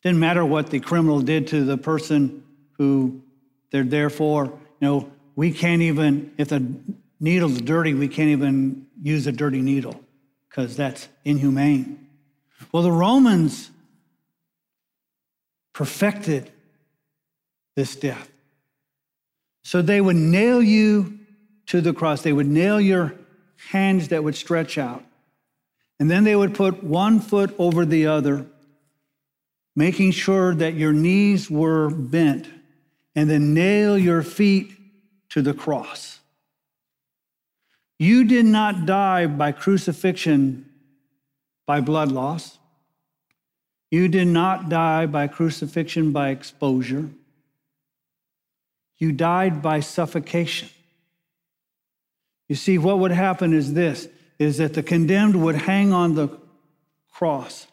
Didn't 0.02 0.20
matter 0.20 0.44
what 0.44 0.70
the 0.70 0.80
criminal 0.80 1.20
did 1.20 1.48
to 1.48 1.64
the 1.64 1.76
person 1.76 2.42
who 2.78 3.22
they're 3.70 3.84
there 3.84 4.10
for. 4.10 4.46
You 4.46 4.52
know, 4.80 5.12
we 5.36 5.52
can't 5.52 5.82
even, 5.82 6.32
if 6.38 6.48
the 6.48 6.74
needle's 7.18 7.60
dirty, 7.60 7.94
we 7.94 8.08
can't 8.08 8.30
even 8.30 8.86
use 9.02 9.26
a 9.26 9.32
dirty 9.32 9.60
needle 9.60 10.00
because 10.48 10.76
that's 10.76 11.08
inhumane. 11.24 12.08
Well, 12.72 12.82
the 12.82 12.92
Romans 12.92 13.70
perfected 15.72 16.50
this 17.76 17.96
death. 17.96 18.30
So 19.62 19.82
they 19.82 20.00
would 20.00 20.16
nail 20.16 20.62
you 20.62 21.18
to 21.66 21.80
the 21.80 21.92
cross. 21.92 22.22
They 22.22 22.32
would 22.32 22.48
nail 22.48 22.80
your 22.80 23.14
hands 23.68 24.08
that 24.08 24.24
would 24.24 24.34
stretch 24.34 24.78
out. 24.78 25.04
And 25.98 26.10
then 26.10 26.24
they 26.24 26.34
would 26.34 26.54
put 26.54 26.82
one 26.82 27.20
foot 27.20 27.54
over 27.58 27.84
the 27.84 28.06
other, 28.06 28.46
making 29.76 30.12
sure 30.12 30.54
that 30.54 30.74
your 30.74 30.92
knees 30.92 31.50
were 31.50 31.90
bent, 31.90 32.48
and 33.14 33.28
then 33.28 33.54
nail 33.54 33.98
your 33.98 34.22
feet 34.22 34.72
to 35.28 35.42
the 35.42 35.54
cross. 35.54 36.20
You 37.98 38.24
did 38.24 38.46
not 38.46 38.86
die 38.86 39.26
by 39.26 39.52
crucifixion 39.52 40.64
by 41.66 41.82
blood 41.82 42.10
loss. 42.10 42.58
You 43.90 44.08
did 44.08 44.28
not 44.28 44.68
die 44.70 45.06
by 45.06 45.26
crucifixion 45.28 46.12
by 46.12 46.30
exposure. 46.30 47.10
you 48.98 49.12
died 49.12 49.62
by 49.62 49.80
suffocation. 49.80 50.68
You 52.50 52.56
see, 52.56 52.78
what 52.78 52.98
would 52.98 53.12
happen 53.12 53.52
is 53.52 53.74
this 53.74 54.08
is 54.40 54.56
that 54.56 54.74
the 54.74 54.82
condemned 54.82 55.36
would 55.36 55.54
hang 55.54 55.92
on 55.92 56.16
the 56.16 56.36
cross. 57.12 57.68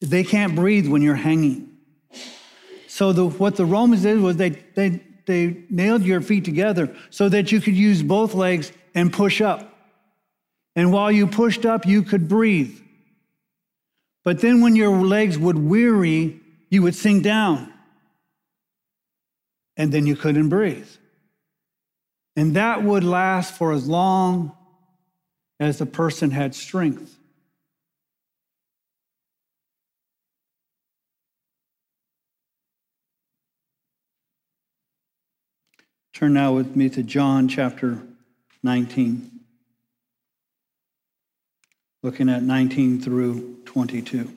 They 0.00 0.24
can't 0.24 0.54
breathe 0.54 0.88
when 0.88 1.02
you're 1.02 1.16
hanging. 1.16 1.76
So 2.86 3.12
the, 3.12 3.26
what 3.26 3.56
the 3.56 3.66
Romans 3.66 4.04
did 4.04 4.20
was 4.20 4.36
they, 4.36 4.50
they, 4.74 5.02
they 5.26 5.64
nailed 5.68 6.02
your 6.02 6.22
feet 6.22 6.46
together 6.46 6.96
so 7.10 7.28
that 7.28 7.52
you 7.52 7.60
could 7.60 7.76
use 7.76 8.02
both 8.02 8.32
legs 8.32 8.72
and 8.94 9.12
push 9.12 9.42
up. 9.42 9.70
And 10.74 10.90
while 10.90 11.12
you 11.12 11.26
pushed 11.26 11.66
up, 11.66 11.84
you 11.84 12.02
could 12.02 12.26
breathe. 12.26 12.80
But 14.24 14.40
then 14.40 14.62
when 14.62 14.76
your 14.76 14.96
legs 14.96 15.36
would 15.36 15.58
weary, 15.58 16.40
you 16.70 16.80
would 16.82 16.94
sink 16.94 17.22
down. 17.22 17.70
And 19.76 19.92
then 19.92 20.06
you 20.06 20.16
couldn't 20.16 20.48
breathe. 20.48 20.88
And 22.38 22.54
that 22.54 22.84
would 22.84 23.02
last 23.02 23.52
for 23.54 23.72
as 23.72 23.88
long 23.88 24.56
as 25.58 25.78
the 25.78 25.86
person 25.86 26.30
had 26.30 26.54
strength. 26.54 27.18
Turn 36.14 36.32
now 36.32 36.52
with 36.52 36.76
me 36.76 36.88
to 36.90 37.02
John 37.02 37.48
chapter 37.48 37.98
19, 38.62 39.40
looking 42.04 42.28
at 42.28 42.44
19 42.44 43.00
through 43.00 43.56
22. 43.64 44.32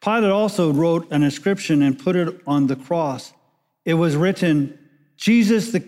Pilate 0.00 0.30
also 0.30 0.72
wrote 0.72 1.10
an 1.10 1.24
inscription 1.24 1.82
and 1.82 1.98
put 1.98 2.14
it 2.14 2.40
on 2.46 2.68
the 2.68 2.76
cross. 2.76 3.32
It 3.84 3.94
was 3.94 4.14
written, 4.14 4.78
Jesus 5.22 5.70
the, 5.70 5.86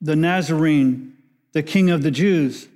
the 0.00 0.16
Nazarene, 0.16 1.14
the 1.52 1.62
King 1.62 1.90
of 1.90 2.02
the 2.02 2.10
Jews. 2.10 2.68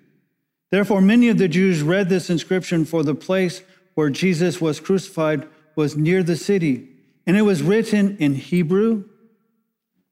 Therefore, 0.70 1.00
many 1.00 1.30
of 1.30 1.38
the 1.38 1.48
Jews 1.48 1.82
read 1.82 2.10
this 2.10 2.28
inscription, 2.28 2.84
for 2.84 3.02
the 3.02 3.14
place 3.14 3.62
where 3.94 4.10
Jesus 4.10 4.60
was 4.60 4.78
crucified 4.78 5.48
was 5.74 5.96
near 5.96 6.22
the 6.22 6.36
city. 6.36 6.86
And 7.26 7.34
it 7.34 7.42
was 7.42 7.62
written 7.62 8.18
in 8.18 8.34
Hebrew, 8.34 9.04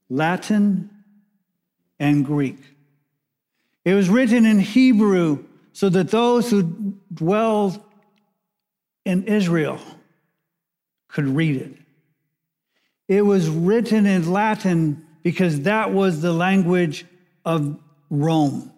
Latin, 0.08 0.88
and 2.00 2.24
Greek. 2.24 2.60
It 3.84 3.92
was 3.92 4.08
written 4.08 4.46
in 4.46 4.60
Hebrew 4.60 5.44
so 5.74 5.90
that 5.90 6.10
those 6.10 6.48
who 6.48 6.62
dwelled 7.12 7.78
in 9.04 9.24
Israel 9.24 9.78
could 11.08 11.28
read 11.28 11.60
it. 11.60 11.74
It 13.06 13.26
was 13.26 13.50
written 13.50 14.06
in 14.06 14.32
Latin 14.32 15.03
because 15.24 15.62
that 15.62 15.92
was 15.92 16.20
the 16.20 16.32
language 16.32 17.04
of 17.44 17.80
Rome. 18.10 18.70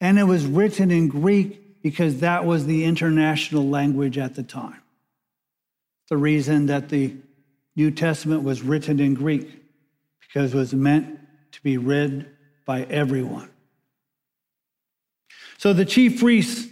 And 0.00 0.18
it 0.18 0.24
was 0.24 0.44
written 0.44 0.90
in 0.90 1.06
Greek 1.06 1.82
because 1.82 2.20
that 2.20 2.44
was 2.44 2.66
the 2.66 2.84
international 2.84 3.68
language 3.68 4.18
at 4.18 4.34
the 4.34 4.42
time. 4.42 4.80
The 6.08 6.16
reason 6.16 6.66
that 6.66 6.88
the 6.88 7.14
New 7.76 7.90
Testament 7.92 8.42
was 8.42 8.62
written 8.62 8.98
in 8.98 9.14
Greek 9.14 9.48
because 10.20 10.54
it 10.54 10.56
was 10.56 10.74
meant 10.74 11.20
to 11.52 11.62
be 11.62 11.76
read 11.76 12.28
by 12.64 12.82
everyone. 12.84 13.50
So 15.58 15.72
the 15.72 15.84
chief 15.84 16.18
priests 16.18 16.68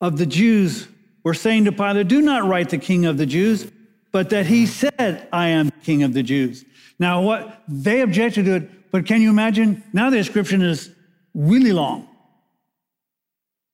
of 0.00 0.18
the 0.18 0.26
Jews 0.26 0.86
were 1.24 1.34
saying 1.34 1.64
to 1.64 1.72
Pilate, 1.72 2.08
Do 2.08 2.20
not 2.20 2.44
write 2.44 2.68
the 2.68 2.78
king 2.78 3.06
of 3.06 3.16
the 3.16 3.26
Jews, 3.26 3.70
but 4.12 4.30
that 4.30 4.46
he 4.46 4.66
said, 4.66 5.28
I 5.32 5.48
am 5.48 5.70
king 5.82 6.02
of 6.02 6.12
the 6.12 6.22
Jews. 6.22 6.64
Now, 6.98 7.22
what 7.22 7.62
they 7.66 8.02
objected 8.02 8.44
to 8.44 8.54
it, 8.56 8.90
but 8.90 9.06
can 9.06 9.20
you 9.20 9.30
imagine? 9.30 9.82
Now 9.92 10.10
the 10.10 10.18
inscription 10.18 10.62
is 10.62 10.90
really 11.34 11.72
long 11.72 12.08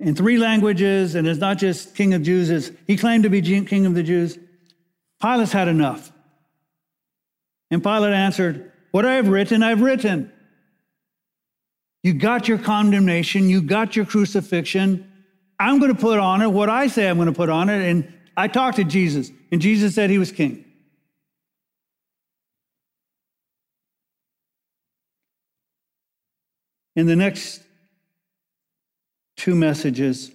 in 0.00 0.14
three 0.14 0.38
languages, 0.38 1.14
and 1.14 1.26
it's 1.26 1.40
not 1.40 1.58
just 1.58 1.94
king 1.94 2.14
of 2.14 2.22
Jews, 2.22 2.50
it's, 2.50 2.70
he 2.86 2.96
claimed 2.96 3.24
to 3.24 3.30
be 3.30 3.42
king 3.42 3.84
of 3.84 3.94
the 3.94 4.02
Jews. 4.02 4.38
Pilate's 5.20 5.52
had 5.52 5.68
enough. 5.68 6.12
And 7.70 7.82
Pilate 7.82 8.14
answered, 8.14 8.72
What 8.92 9.04
I 9.04 9.14
have 9.14 9.28
written, 9.28 9.62
I've 9.62 9.80
written. 9.80 10.32
You 12.04 12.14
got 12.14 12.46
your 12.46 12.58
condemnation, 12.58 13.48
you 13.48 13.60
got 13.60 13.96
your 13.96 14.04
crucifixion. 14.04 15.04
I'm 15.58 15.80
going 15.80 15.92
to 15.92 16.00
put 16.00 16.20
on 16.20 16.40
it 16.42 16.52
what 16.52 16.70
I 16.70 16.86
say 16.86 17.08
I'm 17.08 17.16
going 17.16 17.26
to 17.26 17.32
put 17.32 17.48
on 17.48 17.68
it. 17.68 17.84
And 17.84 18.14
I 18.38 18.46
talked 18.46 18.76
to 18.76 18.84
Jesus, 18.84 19.32
and 19.50 19.60
Jesus 19.60 19.96
said 19.96 20.10
he 20.10 20.18
was 20.18 20.30
king. 20.30 20.64
In 26.94 27.06
the 27.06 27.16
next 27.16 27.60
two 29.36 29.56
messages, 29.56 30.30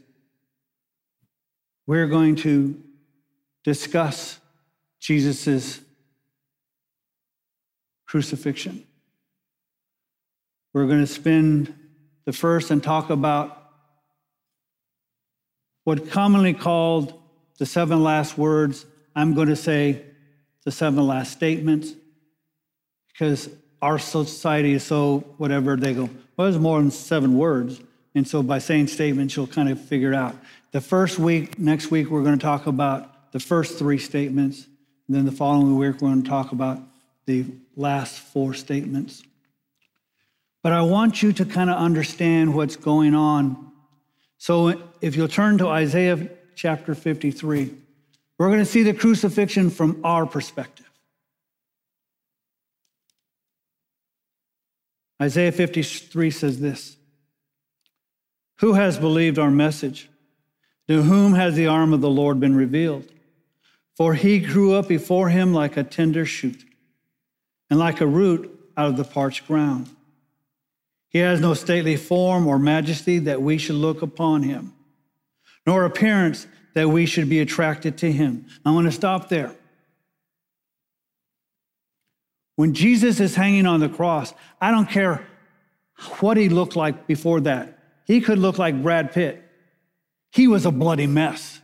we're 1.87 2.07
going 2.07 2.35
to 2.37 2.77
discuss 3.63 4.37
Jesus' 4.99 5.79
crucifixion. 8.05 8.85
We're 10.73 10.87
going 10.87 10.99
to 10.99 11.07
spend 11.07 11.73
the 12.25 12.33
first 12.33 12.69
and 12.69 12.83
talk 12.83 13.09
about 13.09 13.71
what 15.85 16.11
commonly 16.11 16.53
called 16.53 17.17
the 17.57 17.65
seven 17.65 18.03
last 18.03 18.37
words. 18.37 18.85
I'm 19.15 19.33
going 19.33 19.49
to 19.49 19.55
say 19.55 20.03
the 20.63 20.71
seven 20.71 21.05
last 21.05 21.31
statements 21.31 21.93
because 23.11 23.49
our 23.81 23.99
society 23.99 24.73
is 24.73 24.83
so 24.83 25.19
whatever 25.37 25.75
they 25.75 25.93
go, 25.93 26.09
well, 26.35 26.49
there's 26.49 26.57
more 26.57 26.79
than 26.79 26.89
seven 26.89 27.37
words. 27.37 27.81
And 28.15 28.27
so 28.27 28.41
by 28.43 28.59
saying 28.59 28.87
statements, 28.87 29.35
you'll 29.35 29.47
kind 29.47 29.69
of 29.69 29.79
figure 29.79 30.13
it 30.13 30.15
out. 30.15 30.35
The 30.71 30.81
first 30.81 31.19
week, 31.19 31.59
next 31.59 31.91
week, 31.91 32.09
we're 32.09 32.23
going 32.23 32.37
to 32.37 32.43
talk 32.43 32.67
about 32.67 33.31
the 33.31 33.39
first 33.39 33.77
three 33.77 33.97
statements. 33.97 34.65
And 35.07 35.15
then 35.15 35.25
the 35.25 35.31
following 35.31 35.77
week, 35.77 36.01
we're 36.01 36.09
going 36.09 36.23
to 36.23 36.29
talk 36.29 36.51
about 36.51 36.79
the 37.25 37.45
last 37.75 38.19
four 38.19 38.53
statements. 38.53 39.23
But 40.61 40.71
I 40.71 40.81
want 40.81 41.21
you 41.21 41.33
to 41.33 41.45
kind 41.45 41.69
of 41.69 41.77
understand 41.77 42.55
what's 42.55 42.75
going 42.75 43.13
on. 43.13 43.71
So 44.37 44.81
if 45.01 45.15
you'll 45.15 45.27
turn 45.27 45.57
to 45.57 45.67
Isaiah 45.67 46.29
chapter 46.55 46.95
53, 46.95 47.73
we're 48.37 48.47
going 48.47 48.59
to 48.59 48.65
see 48.65 48.83
the 48.83 48.93
crucifixion 48.93 49.69
from 49.69 50.01
our 50.03 50.25
perspective. 50.25 50.89
Isaiah 55.21 55.51
53 55.51 56.31
says 56.31 56.59
this 56.59 56.97
Who 58.57 58.73
has 58.73 58.97
believed 58.97 59.39
our 59.39 59.51
message? 59.51 60.09
To 60.89 61.01
whom 61.01 61.33
has 61.33 61.55
the 61.55 61.67
arm 61.67 61.93
of 61.93 62.01
the 62.01 62.09
Lord 62.09 62.41
been 62.41 62.55
revealed? 62.55 63.09
For 63.95 64.15
he 64.15 64.39
grew 64.39 64.73
up 64.73 64.87
before 64.87 65.29
him 65.29 65.53
like 65.53 65.77
a 65.77 65.83
tender 65.83 66.25
shoot 66.25 66.61
and 67.69 67.79
like 67.79 68.01
a 68.01 68.07
root 68.07 68.49
out 68.75 68.87
of 68.87 68.97
the 68.97 69.03
parched 69.03 69.47
ground. 69.47 69.87
He 71.09 71.19
has 71.19 71.39
no 71.39 71.53
stately 71.53 71.95
form 71.95 72.47
or 72.47 72.57
majesty 72.57 73.19
that 73.19 73.41
we 73.41 73.57
should 73.59 73.75
look 73.75 74.01
upon 74.01 74.43
him, 74.43 74.73
nor 75.65 75.85
appearance 75.85 76.47
that 76.73 76.89
we 76.89 77.05
should 77.05 77.29
be 77.29 77.39
attracted 77.39 77.97
to 77.99 78.11
him. 78.11 78.45
I 78.65 78.71
want 78.71 78.85
to 78.85 78.91
stop 78.91 79.29
there. 79.29 79.55
When 82.55 82.73
Jesus 82.73 83.19
is 83.19 83.35
hanging 83.35 83.65
on 83.65 83.79
the 83.79 83.89
cross, 83.89 84.33
I 84.61 84.71
don't 84.71 84.89
care 84.89 85.25
what 86.19 86.37
he 86.37 86.49
looked 86.49 86.75
like 86.75 87.07
before 87.07 87.41
that. 87.41 87.79
He 88.05 88.21
could 88.21 88.37
look 88.37 88.57
like 88.57 88.81
Brad 88.81 89.11
Pitt. 89.11 89.41
He 90.31 90.47
was 90.47 90.65
a 90.65 90.71
bloody 90.71 91.07
mess. 91.07 91.61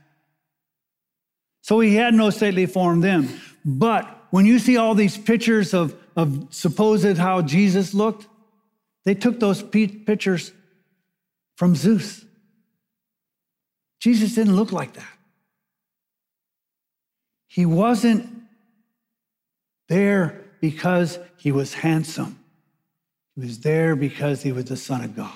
So 1.62 1.80
he 1.80 1.96
had 1.96 2.14
no 2.14 2.30
stately 2.30 2.66
form 2.66 3.02
then. 3.02 3.30
But 3.66 4.28
when 4.32 4.46
you 4.46 4.60
see 4.60 4.78
all 4.78 4.96
these 4.96 5.18
pictures 5.18 5.74
of, 5.74 5.96
of 6.16 6.48
supposed 6.52 7.18
how 7.18 7.42
Jesus 7.42 7.94
looked, 7.94 8.28
they 9.06 9.14
took 9.14 9.40
those 9.40 9.62
pictures 9.62 10.52
from 11.56 11.76
Zeus. 11.76 12.26
Jesus 14.00 14.36
didn't 14.36 14.56
look 14.56 14.72
like 14.72 14.94
that. 14.94 15.18
He 17.48 17.66
wasn't 17.66 18.30
there 19.88 20.42
because 20.62 21.20
he 21.38 21.52
was 21.52 21.74
handsome. 21.74 22.40
He 23.36 23.42
was 23.42 23.60
there 23.60 23.96
because 23.96 24.42
he 24.44 24.52
was 24.52 24.66
the 24.66 24.78
Son 24.78 25.04
of 25.04 25.16
God. 25.16 25.34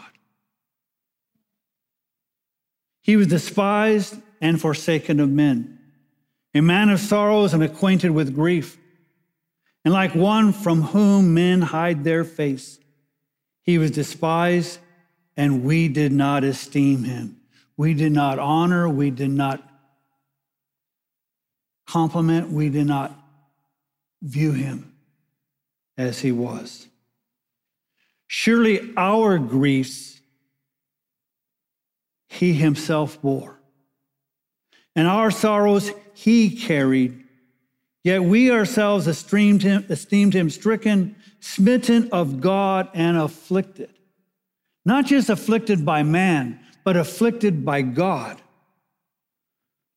He 3.02 3.17
was 3.17 3.28
despised 3.28 4.15
and 4.39 4.60
forsaken 4.62 5.19
of 5.19 5.30
men, 5.30 5.80
a 6.54 6.62
man 6.62 6.89
of 6.89 6.99
sorrows 6.99 7.54
and 7.54 7.63
acquainted 7.63 8.12
with 8.12 8.34
grief 8.34 8.78
and 9.86 9.93
like 9.93 10.15
one 10.15 10.54
from 10.54 10.82
whom 10.82 11.34
men 11.34 11.62
hide 11.62 12.04
their 12.04 12.23
face. 12.23 12.80
He 13.63 13.78
was 13.78 13.91
despised, 13.91 14.80
and 15.36 15.63
we 15.63 15.88
did 15.88 16.12
not 16.12 16.43
esteem 16.43 17.04
him. 17.04 17.39
We 17.78 17.94
did 17.94 18.12
not 18.12 18.40
honor, 18.40 18.88
we 18.88 19.10
did 19.10 19.32
not 19.32 19.62
compliment, 21.88 22.52
we 22.52 22.70
did 22.70 22.88
not 22.88 23.18
view 24.22 24.52
him 24.52 24.94
as 25.98 26.20
he 26.20 26.32
was. 26.32 26.88
Surely 28.28 28.94
our 28.98 29.38
griefs 29.38 30.20
he 32.28 32.54
himself 32.54 33.22
bore, 33.22 33.60
and 34.96 35.08
our 35.08 35.30
sorrows 35.30 35.92
he 36.14 36.50
carried. 36.50 37.24
Yet 38.04 38.24
we 38.24 38.52
ourselves 38.52 39.08
esteemed 39.08 39.64
him, 39.64 39.86
esteemed 39.88 40.34
him 40.34 40.50
stricken, 40.50 41.16
smitten 41.40 42.10
of 42.12 42.42
God, 42.42 42.90
and 42.94 43.18
afflicted. 43.18 43.94
Not 44.84 45.06
just 45.06 45.30
afflicted 45.30 45.86
by 45.86 46.04
man, 46.04 46.60
but 46.84 46.98
afflicted 46.98 47.65
by 47.65 47.82
God. 47.82 48.41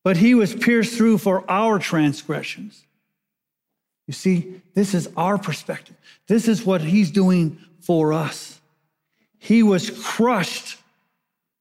But 0.05 0.17
he 0.17 0.35
was 0.35 0.55
pierced 0.55 0.97
through 0.97 1.19
for 1.19 1.49
our 1.51 1.79
transgressions. 1.79 2.85
You 4.07 4.15
see, 4.15 4.63
this 4.75 4.95
is 4.95 5.09
our 5.17 5.37
perspective. 5.37 5.97
This 6.29 6.47
is 6.47 6.65
what 6.65 6.81
he's 6.81 7.11
doing 7.11 7.59
for 7.81 8.13
us. 8.13 8.61
He 9.39 9.63
was 9.63 9.91
crushed 9.91 10.79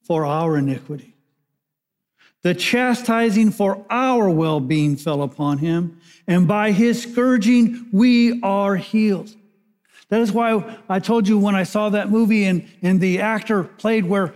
for 0.04 0.26
our 0.26 0.58
iniquity. 0.58 1.16
The 2.44 2.54
chastising 2.54 3.52
for 3.52 3.84
our 3.90 4.30
well 4.30 4.60
being 4.60 4.96
fell 4.96 5.24
upon 5.24 5.58
him, 5.58 6.00
and 6.28 6.48
by 6.48 6.72
his 6.72 7.02
scourging 7.02 7.88
we 7.92 8.40
are 8.44 8.76
healed. 8.76 9.34
That 10.10 10.22
is 10.22 10.32
why 10.32 10.78
I 10.88 11.00
told 11.00 11.28
you 11.28 11.40
when 11.40 11.56
I 11.56 11.64
saw 11.64 11.90
that 11.90 12.12
movie 12.12 12.46
and, 12.46 12.68
and 12.84 13.02
the 13.02 13.20
actor 13.22 13.64
played 13.64 14.06
where 14.06 14.36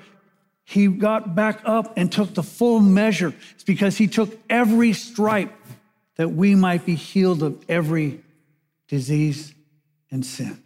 he 0.70 0.86
got 0.86 1.34
back 1.34 1.62
up 1.66 1.98
and 1.98 2.12
took 2.12 2.36
the 2.36 2.44
full 2.44 2.80
measure. 2.80 3.34
It's 3.56 3.64
because 3.64 3.98
he 3.98 4.06
took 4.06 4.38
every 4.52 4.94
stripe 4.94 5.52
that 6.18 6.30
we 6.30 6.54
might 6.54 6.86
be 6.86 6.94
healed 6.94 7.42
of 7.42 7.66
every 7.68 8.22
disease 8.88 9.52
and 10.12 10.24
sin. 10.24 10.62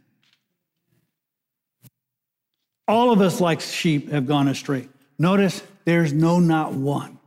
All 2.86 3.14
of 3.14 3.22
us, 3.22 3.40
like 3.40 3.62
sheep, 3.62 4.12
have 4.12 4.28
gone 4.28 4.50
astray. 4.50 4.90
Notice 5.18 5.64
there's 5.86 6.12
no 6.12 6.42
not 6.42 6.74
one. 6.74 7.18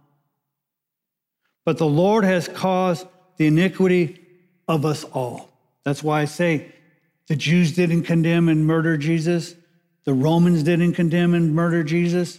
But 1.65 1.79
the 1.79 1.87
Lord 1.87 2.25
has 2.25 2.47
caused 2.47 3.07
the 3.39 3.47
iniquity 3.47 4.21
of 4.69 4.85
us 4.85 5.03
all. 5.03 5.49
That's 5.83 6.03
why 6.03 6.21
I 6.21 6.27
say 6.27 6.75
the 7.27 7.37
Jews 7.37 7.73
didn't 7.73 8.03
condemn 8.03 8.51
and 8.51 8.67
murder 8.67 8.99
Jesus. 8.99 9.55
The 10.05 10.13
Romans 10.13 10.63
didn't 10.63 10.93
condemn 10.93 11.33
and 11.33 11.55
murder 11.55 11.83
Jesus. 11.83 12.39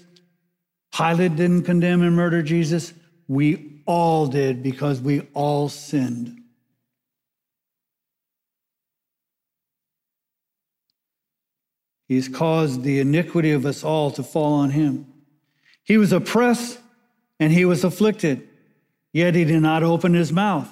Pilate 0.98 1.36
didn't 1.36 1.64
condemn 1.64 2.02
and 2.02 2.16
murder 2.16 2.42
Jesus. 2.42 2.94
We 3.28 3.84
all 3.86 4.28
did 4.28 4.64
because 4.64 5.00
we 5.00 5.22
all 5.34 5.70
sinned. 5.70 6.42
He's 12.08 12.30
caused 12.30 12.84
the 12.84 13.00
iniquity 13.00 13.52
of 13.52 13.66
us 13.66 13.84
all 13.84 14.12
to 14.12 14.24
fall 14.24 14.54
on 14.54 14.72
him. 14.72 15.06
He 15.84 15.98
was 15.98 16.12
oppressed 16.12 16.80
and 17.40 17.52
he 17.52 17.66
was 17.66 17.84
afflicted, 17.84 18.48
yet 19.14 19.36
he 19.36 19.46
did 19.46 19.62
not 19.62 19.84
open 19.84 20.14
his 20.14 20.32
mouth. 20.32 20.70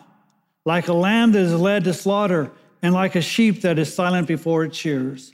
Like 0.65 0.87
a 0.87 0.93
lamb 0.93 1.33
that 1.33 1.39
is 1.39 1.53
led 1.53 1.83
to 1.83 1.93
slaughter, 1.93 2.51
and 2.81 2.93
like 2.93 3.15
a 3.15 3.21
sheep 3.21 3.61
that 3.61 3.77
is 3.77 3.93
silent 3.93 4.27
before 4.27 4.63
its 4.63 4.77
shearers. 4.77 5.33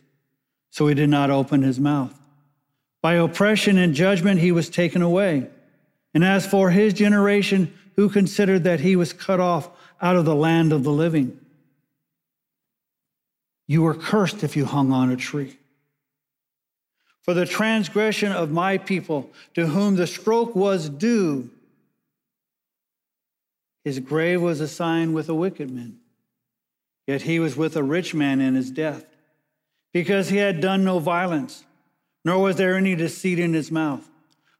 So 0.71 0.87
he 0.87 0.95
did 0.95 1.09
not 1.09 1.29
open 1.29 1.61
his 1.61 1.79
mouth. 1.79 2.20
By 3.01 3.13
oppression 3.13 3.77
and 3.77 3.95
judgment 3.95 4.39
he 4.39 4.51
was 4.51 4.69
taken 4.69 5.01
away. 5.01 5.49
And 6.13 6.23
as 6.23 6.45
for 6.45 6.69
his 6.69 6.93
generation, 6.93 7.73
who 7.95 8.09
considered 8.09 8.63
that 8.65 8.79
he 8.79 8.95
was 8.95 9.13
cut 9.13 9.39
off 9.39 9.69
out 10.01 10.15
of 10.15 10.25
the 10.25 10.35
land 10.35 10.71
of 10.71 10.83
the 10.83 10.91
living? 10.91 11.39
You 13.67 13.81
were 13.81 13.95
cursed 13.95 14.43
if 14.43 14.55
you 14.55 14.65
hung 14.65 14.91
on 14.91 15.11
a 15.11 15.15
tree. 15.15 15.57
For 17.21 17.33
the 17.33 17.45
transgression 17.45 18.31
of 18.31 18.51
my 18.51 18.77
people, 18.77 19.31
to 19.53 19.67
whom 19.67 19.95
the 19.95 20.07
stroke 20.07 20.55
was 20.55 20.89
due, 20.89 21.49
his 23.83 23.99
grave 23.99 24.41
was 24.41 24.59
assigned 24.59 25.13
with 25.13 25.29
a 25.29 25.35
wicked 25.35 25.71
man. 25.71 25.97
Yet 27.07 27.23
he 27.23 27.39
was 27.39 27.55
with 27.55 27.75
a 27.75 27.83
rich 27.83 28.13
man 28.13 28.41
in 28.41 28.55
his 28.55 28.71
death, 28.71 29.05
because 29.93 30.29
he 30.29 30.37
had 30.37 30.61
done 30.61 30.83
no 30.83 30.99
violence 30.99 31.63
nor 32.23 32.41
was 32.41 32.55
there 32.55 32.75
any 32.75 32.95
deceit 32.95 33.39
in 33.39 33.53
his 33.53 33.71
mouth. 33.71 34.07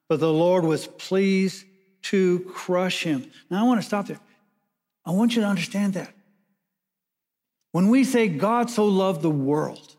But 0.10 0.20
the 0.20 0.34
Lord 0.34 0.64
was 0.64 0.88
pleased 0.88 1.66
to 2.04 2.40
crush 2.42 3.04
him. 3.04 3.32
Now 3.50 3.64
I 3.64 3.68
want 3.68 3.80
to 3.80 3.86
stop 3.86 4.08
there. 4.08 4.20
I 5.06 5.12
want 5.12 5.36
you 5.36 5.42
to 5.42 5.48
understand 5.48 5.94
that. 5.94 6.14
When 7.72 7.90
we 7.90 8.04
say 8.04 8.28
God 8.28 8.70
so 8.70 8.86
loved 8.86 9.22
the 9.22 9.30
world 9.30 9.96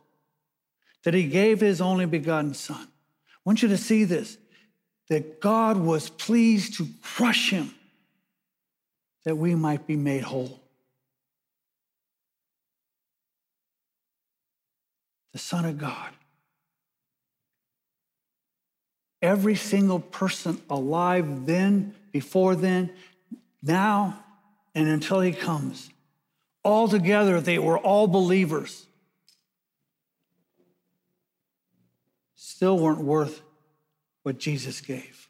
that 1.04 1.14
he 1.14 1.24
gave 1.24 1.60
his 1.60 1.80
only 1.80 2.06
begotten 2.06 2.54
son, 2.54 2.86
I 2.86 3.38
want 3.44 3.62
you 3.62 3.68
to 3.68 3.78
see 3.78 4.04
this 4.04 4.36
that 5.08 5.40
God 5.40 5.76
was 5.76 6.08
pleased 6.08 6.78
to 6.78 6.86
crush 7.02 7.50
him 7.50 7.74
that 9.24 9.36
we 9.36 9.54
might 9.54 9.86
be 9.86 9.96
made 9.96 10.22
whole. 10.22 10.60
The 15.32 15.38
Son 15.38 15.64
of 15.64 15.78
God 15.78 16.10
Every 19.22 19.54
single 19.54 20.00
person 20.00 20.60
alive 20.68 21.46
then, 21.46 21.94
before 22.10 22.56
then, 22.56 22.90
now, 23.62 24.22
and 24.74 24.88
until 24.88 25.20
he 25.20 25.32
comes. 25.32 25.88
All 26.64 26.88
together, 26.88 27.40
they 27.40 27.58
were 27.58 27.78
all 27.78 28.08
believers. 28.08 28.86
Still 32.34 32.78
weren't 32.78 33.00
worth 33.00 33.40
what 34.24 34.38
Jesus 34.38 34.80
gave. 34.80 35.28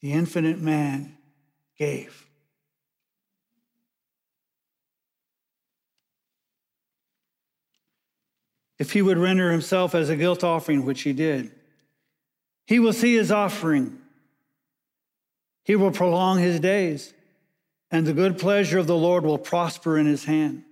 The 0.00 0.12
infinite 0.12 0.60
man 0.60 1.16
gave. 1.76 2.27
If 8.78 8.92
he 8.92 9.02
would 9.02 9.18
render 9.18 9.50
himself 9.50 9.94
as 9.94 10.08
a 10.08 10.16
guilt 10.16 10.44
offering, 10.44 10.84
which 10.84 11.02
he 11.02 11.12
did. 11.12 11.50
He 12.66 12.78
will 12.78 12.92
see 12.92 13.14
his 13.14 13.32
offering. 13.32 13.98
He 15.64 15.76
will 15.76 15.90
prolong 15.90 16.38
his 16.38 16.60
days, 16.60 17.12
and 17.90 18.06
the 18.06 18.12
good 18.12 18.38
pleasure 18.38 18.78
of 18.78 18.86
the 18.86 18.96
Lord 18.96 19.24
will 19.24 19.38
prosper 19.38 19.98
in 19.98 20.06
his 20.06 20.24
hand. 20.24 20.64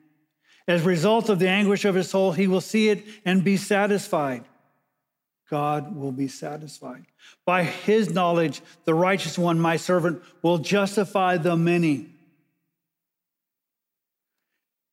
As 0.68 0.82
a 0.82 0.88
result 0.88 1.28
of 1.28 1.38
the 1.38 1.48
anguish 1.48 1.84
of 1.84 1.94
his 1.94 2.10
soul, 2.10 2.32
he 2.32 2.46
will 2.46 2.60
see 2.60 2.88
it 2.88 3.04
and 3.24 3.44
be 3.44 3.56
satisfied. 3.56 4.44
God 5.48 5.94
will 5.94 6.12
be 6.12 6.28
satisfied. 6.28 7.06
By 7.44 7.62
his 7.62 8.10
knowledge, 8.10 8.62
the 8.84 8.94
righteous 8.94 9.38
one, 9.38 9.60
my 9.60 9.76
servant, 9.76 10.22
will 10.42 10.58
justify 10.58 11.36
the 11.36 11.56
many, 11.56 12.08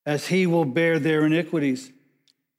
as 0.05 0.27
he 0.27 0.45
will 0.45 0.65
bear 0.65 0.99
their 0.99 1.25
iniquities. 1.25 1.91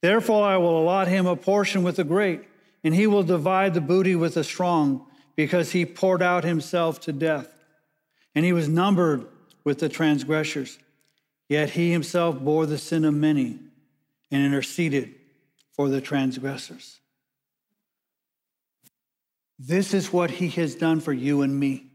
Therefore, 0.05 0.45
I 0.45 0.57
will 0.57 0.79
allot 0.79 1.07
him 1.07 1.25
a 1.25 1.35
portion 1.35 1.81
with 1.81 1.95
the 1.95 2.03
great, 2.03 2.43
and 2.83 2.93
he 2.93 3.07
will 3.07 3.23
divide 3.23 3.73
the 3.73 3.81
booty 3.81 4.15
with 4.15 4.35
the 4.35 4.43
strong, 4.43 5.07
because 5.35 5.71
he 5.71 5.83
poured 5.83 6.21
out 6.21 6.43
himself 6.43 6.99
to 7.01 7.11
death. 7.11 7.51
And 8.35 8.45
he 8.45 8.53
was 8.53 8.69
numbered 8.69 9.25
with 9.63 9.79
the 9.79 9.89
transgressors. 9.89 10.77
Yet 11.49 11.71
he 11.71 11.91
himself 11.91 12.39
bore 12.39 12.67
the 12.67 12.77
sin 12.77 13.03
of 13.03 13.15
many 13.15 13.57
and 14.29 14.45
interceded 14.45 15.15
for 15.73 15.89
the 15.89 16.01
transgressors. 16.01 16.99
This 19.57 19.91
is 19.91 20.13
what 20.13 20.29
he 20.29 20.49
has 20.49 20.75
done 20.75 20.99
for 20.99 21.13
you 21.13 21.41
and 21.41 21.59
me. 21.59 21.87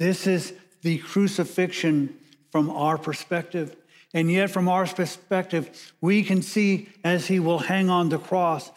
This 0.00 0.26
is 0.26 0.54
the 0.82 0.98
crucifixion 0.98 2.18
from 2.50 2.68
our 2.68 2.98
perspective. 2.98 3.76
And 4.14 4.30
yet, 4.30 4.50
from 4.50 4.68
our 4.68 4.86
perspective, 4.86 5.92
we 6.00 6.22
can 6.22 6.40
see 6.40 6.88
as 7.04 7.26
he 7.26 7.40
will 7.40 7.58
hang 7.58 7.90
on 7.90 8.08
the 8.08 8.18
cross 8.18 8.70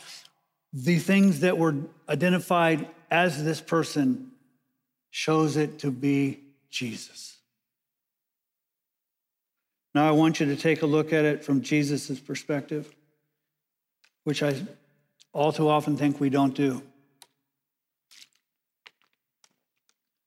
the 0.74 1.00
things 1.00 1.42
that 1.42 1.58
were 1.58 1.76
identified 2.10 2.88
as 3.10 3.44
this 3.44 3.62
person 3.62 4.32
shows 5.10 5.58
it 5.58 5.80
to 5.80 5.92
be 5.92 6.40
Jesus. 6.70 7.38
Now, 9.94 10.08
I 10.08 10.12
want 10.12 10.40
you 10.40 10.46
to 10.48 10.56
take 10.56 10.82
a 10.82 10.86
look 10.86 11.12
at 11.12 11.26
it 11.26 11.44
from 11.44 11.62
Jesus' 11.62 12.20
perspective, 12.20 12.94
which 14.24 14.42
I 14.42 14.56
all 15.34 15.52
too 15.52 15.70
often 15.70 15.98
think 15.98 16.20
we 16.20 16.30
don't 16.30 16.56
do. 16.56 16.82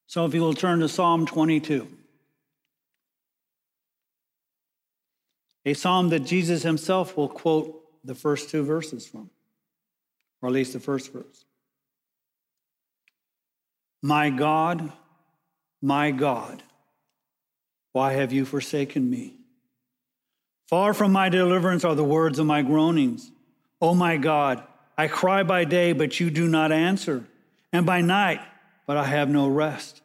So, 0.07 0.25
if 0.27 0.35
you 0.35 0.43
will 0.43 0.55
turn 0.55 0.81
to 0.81 0.89
Psalm 0.89 1.27
22. 1.27 1.89
A 5.65 5.75
psalm 5.75 6.11
that 6.11 6.21
Jesus 6.21 6.63
himself 6.63 7.17
will 7.17 7.29
quote 7.29 7.81
the 8.05 8.15
first 8.15 8.51
two 8.51 8.63
verses 8.63 9.07
from, 9.07 9.31
or 10.43 10.49
at 10.49 10.53
least 10.53 10.73
the 10.73 10.81
first 10.81 11.13
verse. 11.13 11.45
My 14.03 14.29
God, 14.31 14.93
my 15.81 16.11
God, 16.11 16.63
Why 17.93 18.15
have 18.15 18.33
you 18.33 18.45
forsaken 18.45 19.09
me? 19.09 19.35
Far 20.67 20.95
from 20.95 21.13
my 21.13 21.29
deliverance 21.29 21.85
are 21.85 21.95
the 21.95 22.03
words 22.03 22.41
of 22.41 22.47
my 22.47 22.63
groanings. 22.63 23.31
O 23.81 23.91
oh 23.91 23.95
my 23.95 24.17
God, 24.17 24.65
I 24.99 25.07
cry 25.07 25.45
by 25.45 25.65
day, 25.65 25.93
but 25.93 26.19
you 26.19 26.29
do 26.29 26.49
not 26.49 26.73
answer, 26.73 27.25
and 27.73 27.87
by 27.87 28.01
night, 28.01 28.41
but 28.85 28.97
I 28.97 29.05
have 29.05 29.29
no 29.29 29.47
rest. 29.47 30.01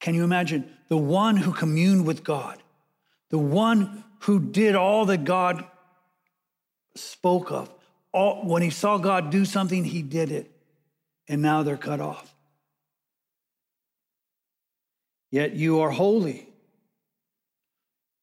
Can 0.00 0.14
you 0.14 0.24
imagine 0.24 0.72
the 0.88 0.96
one 0.96 1.36
who 1.36 1.52
communed 1.52 2.06
with 2.06 2.24
God, 2.24 2.62
the 3.28 3.38
one 3.38 4.04
who 4.26 4.40
did 4.40 4.74
all 4.74 5.06
that 5.06 5.22
God 5.24 5.64
spoke 6.96 7.52
of? 7.52 7.72
All, 8.10 8.44
when 8.44 8.60
he 8.60 8.70
saw 8.70 8.98
God 8.98 9.30
do 9.30 9.44
something, 9.44 9.84
he 9.84 10.02
did 10.02 10.32
it, 10.32 10.50
and 11.28 11.42
now 11.42 11.62
they're 11.62 11.76
cut 11.76 12.00
off. 12.00 12.34
Yet 15.30 15.54
you 15.54 15.78
are 15.80 15.90
holy. 15.90 16.48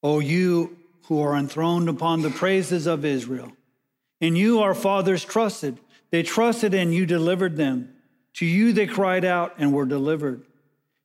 O 0.02 0.20
you 0.20 0.78
who 1.08 1.22
are 1.22 1.38
enthroned 1.38 1.88
upon 1.88 2.22
the 2.22 2.30
praises 2.30 2.86
of 2.86 3.06
Israel. 3.06 3.54
In 4.20 4.36
you 4.36 4.60
our 4.60 4.76
fathers 4.76 5.24
trusted. 5.24 5.80
They 6.12 6.24
trusted 6.24 6.74
and 6.74 6.94
you 6.94 7.06
delivered 7.06 7.56
them. 7.56 7.94
To 8.36 8.46
you 8.46 8.74
they 8.74 8.88
cried 8.88 9.24
out 9.24 9.54
and 9.58 9.72
were 9.72 9.86
delivered. 9.86 10.46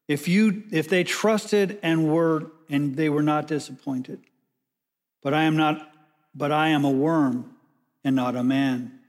If 0.08 0.26
you 0.26 0.64
if 0.72 0.88
they 0.88 1.04
trusted 1.04 1.78
and 1.84 2.12
were 2.12 2.50
and 2.68 2.96
they 2.96 3.08
were 3.08 3.22
not 3.22 3.46
disappointed. 3.46 4.20
But 5.22 5.34
I 5.34 5.44
am 5.44 5.56
not 5.56 5.84
but 6.34 6.52
I 6.52 6.68
am 6.68 6.84
a 6.84 6.90
worm 6.90 7.56
and 8.04 8.14
not 8.14 8.36
a 8.36 8.44
man. 8.44 9.00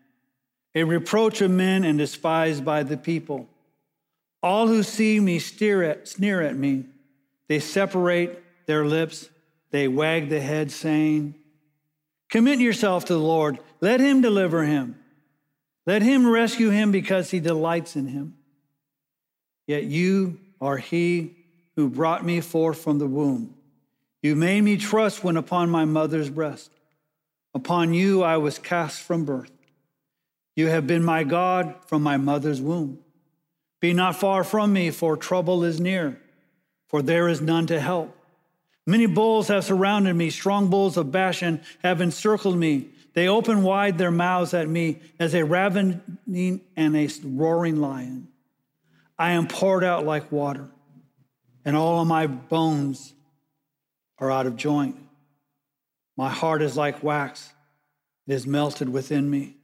A 0.74 0.84
reproach 0.84 1.42
of 1.42 1.52
men 1.52 1.84
and 1.84 1.98
despised 1.98 2.66
by 2.66 2.84
the 2.84 2.98
people. 2.98 3.48
All 4.42 4.68
who 4.68 4.82
see 4.84 5.20
me 5.20 5.38
sneer 5.38 5.84
at, 5.84 6.08
sneer 6.08 6.42
at 6.42 6.56
me. 6.56 6.86
They 7.48 7.60
separate 7.60 8.40
their 8.66 8.86
lips 8.86 9.30
they 9.72 9.88
wag 9.88 10.30
the 10.30 10.40
head, 10.40 10.72
saying, 10.72 11.36
Commit 12.30 12.60
yourself 12.60 13.06
to 13.06 13.14
the 13.14 13.20
Lord. 13.20 13.60
Let 13.82 14.00
him 14.00 14.22
deliver 14.22 14.64
him. 14.64 14.96
Let 15.86 16.02
him 16.02 16.28
rescue 16.28 16.70
him 16.70 16.92
because 16.92 17.32
he 17.32 17.40
delights 17.40 17.96
in 17.96 18.08
him. 18.08 18.36
Yet 19.68 19.84
you 19.84 20.40
are 20.60 20.78
he 20.78 21.36
who 21.76 21.90
brought 21.90 22.26
me 22.26 22.42
forth 22.42 22.80
from 22.80 23.00
the 23.00 23.08
womb. 23.08 23.56
You 24.22 24.36
made 24.36 24.62
me 24.62 24.78
trust 24.78 25.24
when 25.24 25.38
upon 25.38 25.70
my 25.70 25.86
mother's 25.86 26.30
breast. 26.30 26.72
Upon 27.54 27.94
you 27.94 28.22
I 28.22 28.38
was 28.38 28.60
cast 28.60 29.02
from 29.02 29.26
birth. 29.26 29.52
You 30.56 30.68
have 30.68 30.86
been 30.86 31.04
my 31.04 31.24
God 31.24 31.76
from 31.88 32.04
my 32.04 32.18
mother's 32.18 32.62
womb. 32.62 33.00
Be 33.80 33.94
not 33.94 34.16
far 34.18 34.44
from 34.44 34.74
me, 34.74 34.92
for 34.92 35.16
trouble 35.16 35.64
is 35.64 35.80
near, 35.80 36.20
for 36.88 37.02
there 37.02 37.30
is 37.30 37.40
none 37.40 37.66
to 37.68 37.80
help. 37.80 38.16
Many 38.86 39.06
bulls 39.06 39.48
have 39.48 39.64
surrounded 39.64 40.16
me, 40.16 40.30
strong 40.30 40.70
bulls 40.70 40.98
of 40.98 41.12
Bashan 41.12 41.62
have 41.82 42.02
encircled 42.02 42.58
me. 42.58 42.90
They 43.14 43.28
open 43.28 43.64
wide 43.64 43.98
their 43.98 44.12
mouths 44.12 44.54
at 44.54 44.68
me 44.68 45.00
as 45.18 45.34
a 45.34 45.46
ravening 45.46 46.62
and 46.76 46.98
a 46.98 47.10
roaring 47.24 47.80
lion. 47.80 48.28
I 49.18 49.32
am 49.32 49.48
poured 49.48 49.84
out 49.84 50.06
like 50.06 50.32
water, 50.32 50.70
and 51.64 51.78
all 51.78 52.02
of 52.02 52.08
my 52.08 52.28
bones 52.28 53.14
are 54.20 54.32
out 54.32 54.48
of 54.48 54.56
joint. 54.56 54.96
My 56.18 56.30
heart 56.30 56.62
is 56.62 56.76
like 56.76 57.04
wax, 57.04 57.54
it 58.28 58.34
is 58.34 58.46
melted 58.46 58.90
within 58.90 59.30
me. 59.30 59.56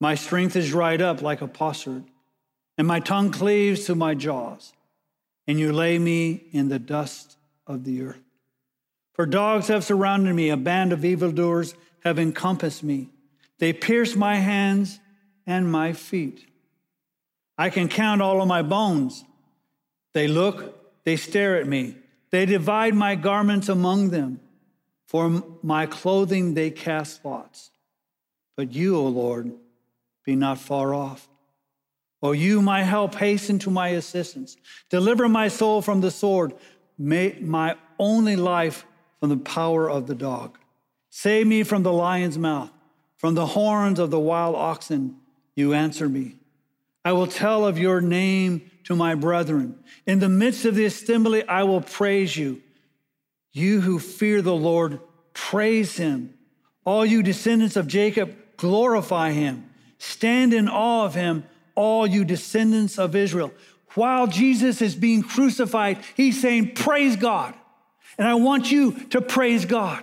My 0.00 0.14
strength 0.14 0.56
is 0.56 0.70
dried 0.70 1.02
up 1.02 1.22
like 1.22 1.42
a 1.42 1.48
potsherd, 1.48 2.04
and 2.78 2.86
my 2.86 3.00
tongue 3.00 3.30
cleaves 3.30 3.84
to 3.84 3.94
my 3.94 4.14
jaws, 4.14 4.72
and 5.46 5.58
you 5.58 5.72
lay 5.72 5.98
me 5.98 6.44
in 6.52 6.68
the 6.68 6.78
dust 6.78 7.36
of 7.66 7.84
the 7.84 8.02
earth. 8.02 8.22
For 9.14 9.26
dogs 9.26 9.68
have 9.68 9.84
surrounded 9.84 10.34
me, 10.34 10.50
a 10.50 10.56
band 10.56 10.92
of 10.92 11.04
evildoers 11.04 11.74
have 12.04 12.18
encompassed 12.18 12.82
me. 12.82 13.10
They 13.58 13.72
pierce 13.72 14.16
my 14.16 14.36
hands 14.36 14.98
and 15.46 15.70
my 15.70 15.92
feet. 15.92 16.46
I 17.58 17.68
can 17.68 17.88
count 17.88 18.22
all 18.22 18.40
of 18.40 18.48
my 18.48 18.62
bones. 18.62 19.22
They 20.14 20.26
look, 20.26 21.04
they 21.04 21.16
stare 21.16 21.56
at 21.56 21.66
me. 21.66 21.96
They 22.30 22.46
divide 22.46 22.94
my 22.94 23.14
garments 23.14 23.68
among 23.68 24.10
them. 24.10 24.40
For 25.06 25.42
my 25.62 25.86
clothing 25.86 26.54
they 26.54 26.70
cast 26.70 27.24
lots. 27.24 27.70
But 28.56 28.72
you, 28.72 28.96
O 28.96 29.06
Lord, 29.08 29.52
be 30.24 30.36
not 30.36 30.58
far 30.58 30.94
off. 30.94 31.28
O 32.22 32.32
you, 32.32 32.62
my 32.62 32.82
help, 32.82 33.16
hasten 33.16 33.58
to 33.60 33.70
my 33.70 33.88
assistance. 33.88 34.56
Deliver 34.88 35.28
my 35.28 35.48
soul 35.48 35.82
from 35.82 36.00
the 36.00 36.10
sword. 36.10 36.54
May 36.96 37.36
my 37.40 37.76
only 37.98 38.36
life 38.36 38.84
from 39.18 39.30
the 39.30 39.36
power 39.36 39.90
of 39.90 40.06
the 40.06 40.14
dog. 40.14 40.58
Save 41.08 41.46
me 41.46 41.64
from 41.64 41.82
the 41.82 41.92
lion's 41.92 42.38
mouth, 42.38 42.70
from 43.16 43.34
the 43.34 43.46
horns 43.46 43.98
of 43.98 44.10
the 44.10 44.20
wild 44.20 44.54
oxen. 44.54 45.16
You 45.56 45.74
answer 45.74 46.08
me. 46.08 46.36
I 47.04 47.12
will 47.12 47.26
tell 47.26 47.66
of 47.66 47.78
your 47.78 48.00
name 48.00 48.69
to 48.90 48.96
my 48.96 49.14
brethren. 49.14 49.78
In 50.04 50.18
the 50.18 50.28
midst 50.28 50.64
of 50.64 50.74
the 50.74 50.84
assembly, 50.84 51.46
I 51.46 51.62
will 51.62 51.80
praise 51.80 52.36
you. 52.36 52.60
You 53.52 53.80
who 53.80 54.00
fear 54.00 54.42
the 54.42 54.54
Lord, 54.54 54.98
praise 55.32 55.96
him. 55.96 56.34
All 56.84 57.06
you 57.06 57.22
descendants 57.22 57.76
of 57.76 57.86
Jacob, 57.86 58.34
glorify 58.56 59.30
him. 59.30 59.70
Stand 59.98 60.52
in 60.52 60.68
awe 60.68 61.04
of 61.04 61.14
him, 61.14 61.44
all 61.76 62.04
you 62.04 62.24
descendants 62.24 62.98
of 62.98 63.14
Israel. 63.14 63.52
While 63.94 64.26
Jesus 64.26 64.82
is 64.82 64.96
being 64.96 65.22
crucified, 65.22 65.98
he's 66.16 66.40
saying, 66.40 66.74
Praise 66.74 67.14
God. 67.14 67.54
And 68.18 68.26
I 68.26 68.34
want 68.34 68.72
you 68.72 69.04
to 69.10 69.20
praise 69.20 69.66
God. 69.66 70.02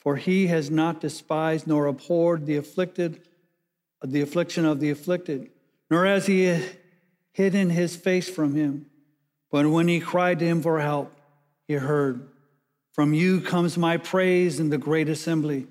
For 0.00 0.16
he 0.16 0.48
has 0.48 0.68
not 0.68 1.00
despised 1.00 1.68
nor 1.68 1.86
abhorred 1.86 2.44
the 2.46 2.56
afflicted, 2.56 3.20
the 4.04 4.20
affliction 4.20 4.64
of 4.64 4.80
the 4.80 4.90
afflicted, 4.90 5.50
nor 5.90 6.04
has 6.06 6.26
he 6.26 6.58
hidden 7.32 7.70
his 7.70 7.96
face 7.96 8.28
from 8.28 8.54
him. 8.54 8.86
But 9.50 9.66
when 9.66 9.88
he 9.88 10.00
cried 10.00 10.38
to 10.38 10.46
him 10.46 10.62
for 10.62 10.80
help, 10.80 11.14
he 11.66 11.74
heard. 11.74 12.28
From 12.92 13.14
you 13.14 13.40
comes 13.40 13.78
my 13.78 13.96
praise 13.96 14.60
in 14.60 14.70
the 14.70 14.78
great 14.78 15.08
assembly. 15.08 15.66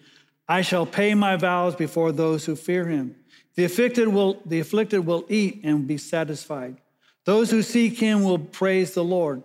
I 0.47 0.61
shall 0.61 0.85
pay 0.85 1.13
my 1.13 1.35
vows 1.35 1.75
before 1.75 2.11
those 2.11 2.45
who 2.45 2.55
fear 2.55 2.87
him. 2.87 3.15
The 3.55 3.65
afflicted 3.65 4.07
will, 4.07 4.41
the 4.45 4.59
afflicted 4.59 5.05
will 5.05 5.25
eat 5.29 5.61
and 5.63 5.87
be 5.87 5.97
satisfied. 5.97 6.77
Those 7.25 7.51
who 7.51 7.61
seek 7.61 7.99
him 7.99 8.23
will 8.23 8.39
praise 8.39 8.93
the 8.93 9.03
Lord. 9.03 9.43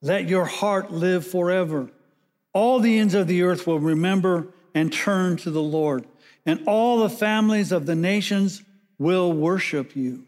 Let 0.00 0.28
your 0.28 0.44
heart 0.44 0.90
live 0.90 1.26
forever. 1.26 1.90
All 2.52 2.80
the 2.80 2.98
ends 2.98 3.14
of 3.14 3.28
the 3.28 3.42
earth 3.42 3.66
will 3.66 3.78
remember 3.78 4.48
and 4.74 4.92
turn 4.92 5.36
to 5.38 5.50
the 5.50 5.62
Lord, 5.62 6.06
and 6.44 6.62
all 6.66 7.00
the 7.00 7.10
families 7.10 7.72
of 7.72 7.86
the 7.86 7.94
nations 7.94 8.62
will 8.98 9.32
worship 9.32 9.94
you. 9.96 10.24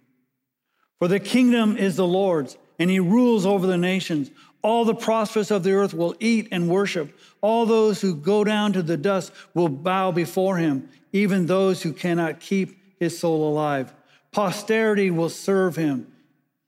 For 0.98 1.09
the 1.09 1.20
kingdom 1.20 1.77
is 1.77 1.96
the 1.96 2.07
Lord's, 2.07 2.57
and 2.79 2.90
he 2.90 3.00
rules 3.00 3.46
over 3.46 3.66
the 3.66 3.79
nations. 3.79 4.31
All 4.62 4.85
the 4.85 4.94
prosperous 4.94 5.50
of 5.50 5.62
the 5.62 5.72
earth 5.72 5.92
will 5.92 6.14
eat 6.20 6.48
and 6.50 6.68
worship. 6.68 7.16
All 7.40 7.66
those 7.66 8.00
who 8.00 8.14
go 8.14 8.44
down 8.44 8.72
to 8.72 8.83
the 8.83 8.96
dust 8.96 9.33
will 9.53 9.68
bow 9.68 10.12
before 10.12 10.57
him, 10.57 10.88
even 11.12 11.46
those 11.46 11.83
who 11.83 11.92
cannot 11.92 12.40
keep 12.40 12.79
his 12.98 13.18
soul 13.18 13.48
alive. 13.48 13.92
Posterity 14.33 15.11
will 15.11 15.29
serve 15.29 15.77
him. 15.77 16.11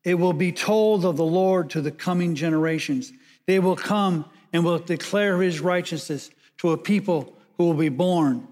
It 0.05 0.15
will 0.15 0.33
be 0.33 0.53
told 0.53 1.05
of 1.05 1.17
the 1.17 1.25
Lord 1.25 1.71
to 1.71 1.81
the 1.81 1.91
coming 1.91 2.35
generations. 2.35 3.13
They 3.47 3.59
will 3.59 3.77
come 3.77 4.27
and 4.53 4.65
will 4.65 4.79
declare 4.79 5.41
his 5.41 5.61
righteousness 5.61 6.31
to 6.59 6.73
a 6.73 6.77
people 6.77 7.37
who 7.57 7.65
will 7.65 7.75
be 7.75 7.89
born, 7.89 8.47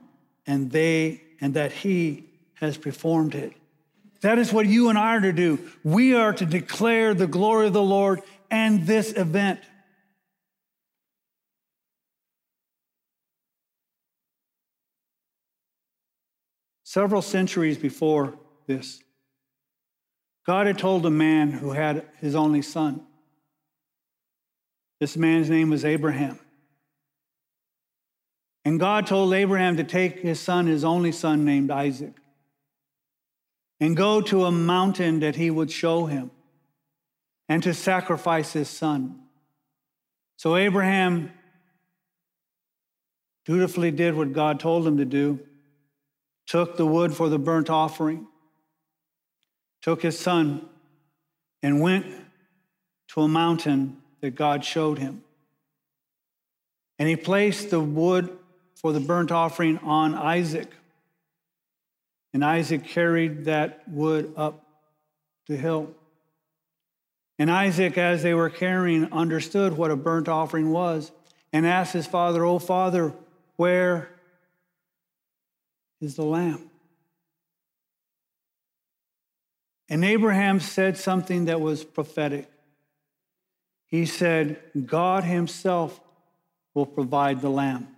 and 0.47 0.71
they 0.71 1.23
and 1.41 1.55
that 1.55 1.73
he 1.73 2.25
has 2.55 2.77
performed 2.77 3.35
it. 3.35 3.53
That 4.21 4.39
is 4.39 4.53
what 4.53 4.67
you 4.67 4.89
and 4.89 4.99
I 4.99 5.17
are 5.17 5.21
to 5.21 5.33
do. 5.33 5.59
We 5.83 6.15
are 6.15 6.33
to 6.33 6.47
declare 6.47 7.13
the 7.13 7.27
glory 7.27 7.67
of 7.67 7.73
the 7.73 7.83
Lord 7.83 8.23
and 8.51 8.87
this 8.87 9.13
event. 9.13 9.61
Several 16.85 17.23
centuries 17.23 17.77
before 17.77 18.39
this, 18.67 19.03
God 20.47 20.69
had 20.69 20.79
told 20.79 21.05
a 21.05 21.11
man 21.11 21.51
who 21.51 21.73
had 21.73 22.07
his 22.21 22.35
only 22.35 22.63
son. 22.63 23.05
This 25.01 25.17
man's 25.17 25.51
name 25.51 25.71
was 25.71 25.85
Abraham. 25.85 26.39
And 28.65 28.81
God 28.81 29.07
told 29.07 29.33
Abraham 29.35 29.77
to 29.77 29.85
take 29.85 30.21
his 30.21 30.41
son, 30.41 30.67
his 30.67 30.85
only 30.85 31.13
son 31.13 31.45
named 31.45 31.71
Isaac, 31.71 32.15
and 33.81 33.97
go 33.97 34.21
to 34.23 34.45
a 34.45 34.51
mountain 34.51 35.21
that 35.21 35.37
he 35.37 35.51
would 35.51 35.71
show 35.71 36.07
him 36.07 36.31
and 37.49 37.63
to 37.63 37.75
sacrifice 37.75 38.53
his 38.53 38.69
son. 38.69 39.21
So 40.37 40.57
Abraham 40.57 41.31
dutifully 43.45 43.91
did 43.91 44.15
what 44.15 44.33
God 44.33 44.59
told 44.61 44.87
him 44.87 44.97
to 44.97 45.05
do, 45.05 45.41
took 46.47 46.77
the 46.77 46.87
wood 46.87 47.15
for 47.15 47.29
the 47.29 47.39
burnt 47.39 47.69
offering 47.69 48.27
took 49.85 50.01
his 50.01 50.19
son 50.19 50.67
and 51.63 51.79
went 51.79 52.07
to 53.07 53.21
a 53.21 53.29
mountain 53.29 53.99
that 54.23 54.35
God 54.35 54.65
showed 54.65 54.99
him. 54.99 55.23
And 56.99 57.07
he 57.07 57.17
placed 57.17 57.69
the 57.69 57.81
wood 57.81 58.35
for 58.85 58.93
the 58.93 59.01
burnt 59.01 59.33
offering 59.33 59.79
on 59.79 60.15
Isaac. 60.15 60.71
And 62.35 62.45
Isaac 62.45 62.85
carried 62.85 63.47
that 63.47 63.89
wood 63.89 64.35
up 64.37 64.63
the 65.49 65.57
hill. 65.57 65.89
And 67.39 67.51
Isaac, 67.51 67.97
as 67.97 68.23
they 68.23 68.35
were 68.35 68.51
carrying, 68.51 69.11
understood 69.11 69.79
what 69.79 69.91
a 69.91 69.97
burnt 69.97 70.29
offering 70.29 70.71
was 70.71 71.11
and 71.51 71.67
asked 71.67 71.95
his 71.95 72.07
father, 72.07 72.45
Oh, 72.45 72.59
father, 72.59 73.15
where 73.57 74.11
is 76.03 76.17
the 76.17 76.25
lamb? 76.25 76.69
And 79.89 80.05
Abraham 80.05 80.61
said 80.61 80.99
something 80.99 81.47
that 81.47 81.63
was 81.63 81.85
prophetic. 81.85 82.51
He 83.87 84.05
said, 84.05 84.61
God 84.85 85.25
himself 85.25 85.99
will 86.75 86.85
provide 86.85 87.41
the 87.41 87.49
lamb. 87.49 87.94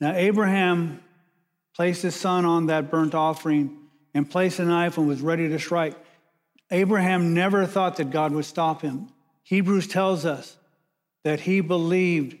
Now, 0.00 0.14
Abraham 0.14 1.02
placed 1.74 2.02
his 2.02 2.14
son 2.14 2.44
on 2.44 2.66
that 2.66 2.90
burnt 2.90 3.14
offering 3.14 3.76
and 4.14 4.28
placed 4.28 4.58
a 4.58 4.64
knife 4.64 4.98
and 4.98 5.08
was 5.08 5.20
ready 5.20 5.48
to 5.48 5.58
strike. 5.58 5.96
Abraham 6.70 7.34
never 7.34 7.66
thought 7.66 7.96
that 7.96 8.10
God 8.10 8.32
would 8.32 8.44
stop 8.44 8.82
him. 8.82 9.08
Hebrews 9.44 9.86
tells 9.86 10.26
us 10.26 10.56
that 11.24 11.40
he 11.40 11.60
believed 11.60 12.36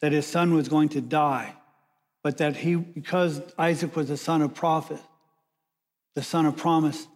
that 0.00 0.12
his 0.12 0.26
son 0.26 0.54
was 0.54 0.68
going 0.68 0.88
to 0.90 1.00
die, 1.00 1.54
but 2.22 2.38
that 2.38 2.56
he, 2.56 2.76
because 2.76 3.40
Isaac 3.58 3.94
was 3.96 4.08
the 4.08 4.16
son 4.16 4.42
of 4.42 4.54
prophet, 4.54 5.00
the 6.14 6.22
son 6.22 6.46
of 6.46 6.56
promise, 6.56 7.06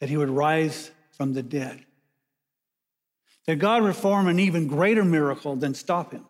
that 0.00 0.08
he 0.08 0.16
would 0.16 0.30
rise 0.30 0.90
from 1.16 1.32
the 1.32 1.42
dead. 1.42 1.84
That 3.46 3.56
God 3.56 3.82
would 3.82 3.94
perform 3.94 4.28
an 4.28 4.38
even 4.38 4.66
greater 4.66 5.04
miracle 5.04 5.56
than 5.56 5.74
stop 5.74 6.12
him. 6.12 6.26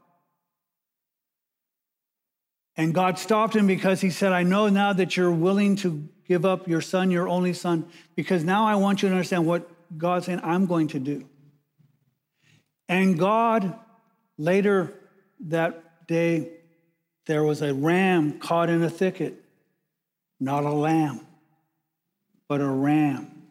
And 2.78 2.94
God 2.94 3.18
stopped 3.18 3.56
him 3.56 3.66
because 3.66 4.00
he 4.00 4.08
said, 4.08 4.32
I 4.32 4.44
know 4.44 4.68
now 4.68 4.92
that 4.92 5.16
you're 5.16 5.32
willing 5.32 5.74
to 5.76 6.08
give 6.28 6.44
up 6.44 6.68
your 6.68 6.80
son, 6.80 7.10
your 7.10 7.28
only 7.28 7.52
son, 7.52 7.88
because 8.14 8.44
now 8.44 8.66
I 8.66 8.76
want 8.76 9.02
you 9.02 9.08
to 9.08 9.14
understand 9.14 9.46
what 9.46 9.68
God's 9.98 10.26
saying 10.26 10.40
I'm 10.44 10.66
going 10.66 10.86
to 10.88 11.00
do. 11.00 11.28
And 12.88 13.18
God, 13.18 13.76
later 14.38 14.94
that 15.40 16.06
day, 16.06 16.52
there 17.26 17.42
was 17.42 17.62
a 17.62 17.74
ram 17.74 18.38
caught 18.38 18.70
in 18.70 18.82
a 18.84 18.88
thicket, 18.90 19.42
not 20.38 20.64
a 20.64 20.72
lamb, 20.72 21.26
but 22.46 22.60
a 22.60 22.68
ram. 22.68 23.42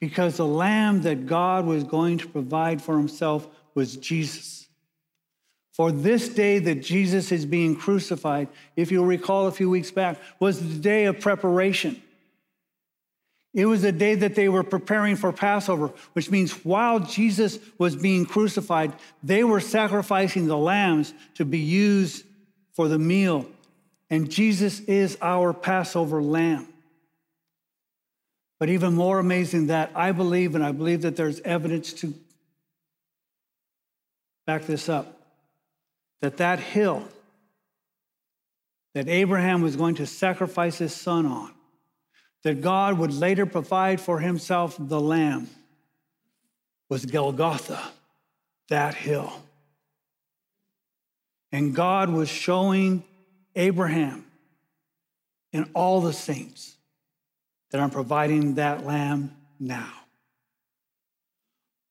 Because 0.00 0.36
the 0.36 0.46
lamb 0.46 1.02
that 1.02 1.26
God 1.26 1.64
was 1.64 1.84
going 1.84 2.18
to 2.18 2.28
provide 2.28 2.82
for 2.82 2.98
himself 2.98 3.46
was 3.74 3.96
Jesus. 3.96 4.63
For 5.74 5.90
this 5.90 6.28
day 6.28 6.60
that 6.60 6.76
Jesus 6.76 7.32
is 7.32 7.44
being 7.44 7.74
crucified, 7.74 8.48
if 8.76 8.92
you'll 8.92 9.04
recall 9.04 9.48
a 9.48 9.52
few 9.52 9.68
weeks 9.68 9.90
back, 9.90 10.18
was 10.38 10.60
the 10.60 10.78
day 10.78 11.06
of 11.06 11.18
preparation. 11.18 12.00
It 13.52 13.66
was 13.66 13.82
the 13.82 13.90
day 13.90 14.14
that 14.14 14.36
they 14.36 14.48
were 14.48 14.62
preparing 14.62 15.16
for 15.16 15.32
Passover, 15.32 15.92
which 16.12 16.30
means 16.30 16.64
while 16.64 17.00
Jesus 17.00 17.58
was 17.76 17.96
being 17.96 18.24
crucified, 18.24 18.92
they 19.24 19.42
were 19.42 19.60
sacrificing 19.60 20.46
the 20.46 20.56
lambs 20.56 21.12
to 21.34 21.44
be 21.44 21.58
used 21.58 22.24
for 22.72 22.86
the 22.86 22.98
meal. 22.98 23.44
And 24.10 24.30
Jesus 24.30 24.78
is 24.80 25.18
our 25.20 25.52
Passover 25.52 26.22
lamb. 26.22 26.68
But 28.60 28.68
even 28.68 28.94
more 28.94 29.18
amazing 29.18 29.66
that 29.68 29.90
I 29.96 30.12
believe, 30.12 30.54
and 30.54 30.64
I 30.64 30.70
believe 30.70 31.02
that 31.02 31.16
there's 31.16 31.40
evidence 31.40 31.92
to 31.94 32.14
back 34.46 34.66
this 34.66 34.88
up 34.88 35.23
that 36.24 36.38
that 36.38 36.58
hill 36.58 37.06
that 38.94 39.10
Abraham 39.10 39.60
was 39.60 39.76
going 39.76 39.96
to 39.96 40.06
sacrifice 40.06 40.78
his 40.78 40.94
son 40.94 41.26
on, 41.26 41.52
that 42.44 42.62
God 42.62 42.96
would 42.96 43.12
later 43.12 43.44
provide 43.44 44.00
for 44.00 44.20
himself 44.20 44.74
the 44.78 44.98
lamb, 44.98 45.50
was 46.88 47.04
Golgotha, 47.04 47.78
that 48.70 48.94
hill. 48.94 49.34
And 51.52 51.74
God 51.74 52.08
was 52.08 52.30
showing 52.30 53.04
Abraham 53.54 54.24
and 55.52 55.68
all 55.74 56.00
the 56.00 56.14
saints 56.14 56.74
that 57.70 57.82
I'm 57.82 57.90
providing 57.90 58.54
that 58.54 58.86
lamb 58.86 59.36
now. 59.60 59.92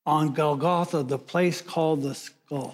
On 0.07 0.33
Golgotha, 0.33 1.03
the 1.03 1.19
place 1.19 1.61
called 1.61 2.01
the 2.01 2.15
skull. 2.15 2.73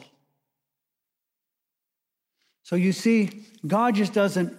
So 2.69 2.75
you 2.75 2.91
see, 2.91 3.31
God 3.65 3.95
just 3.95 4.13
doesn't 4.13 4.55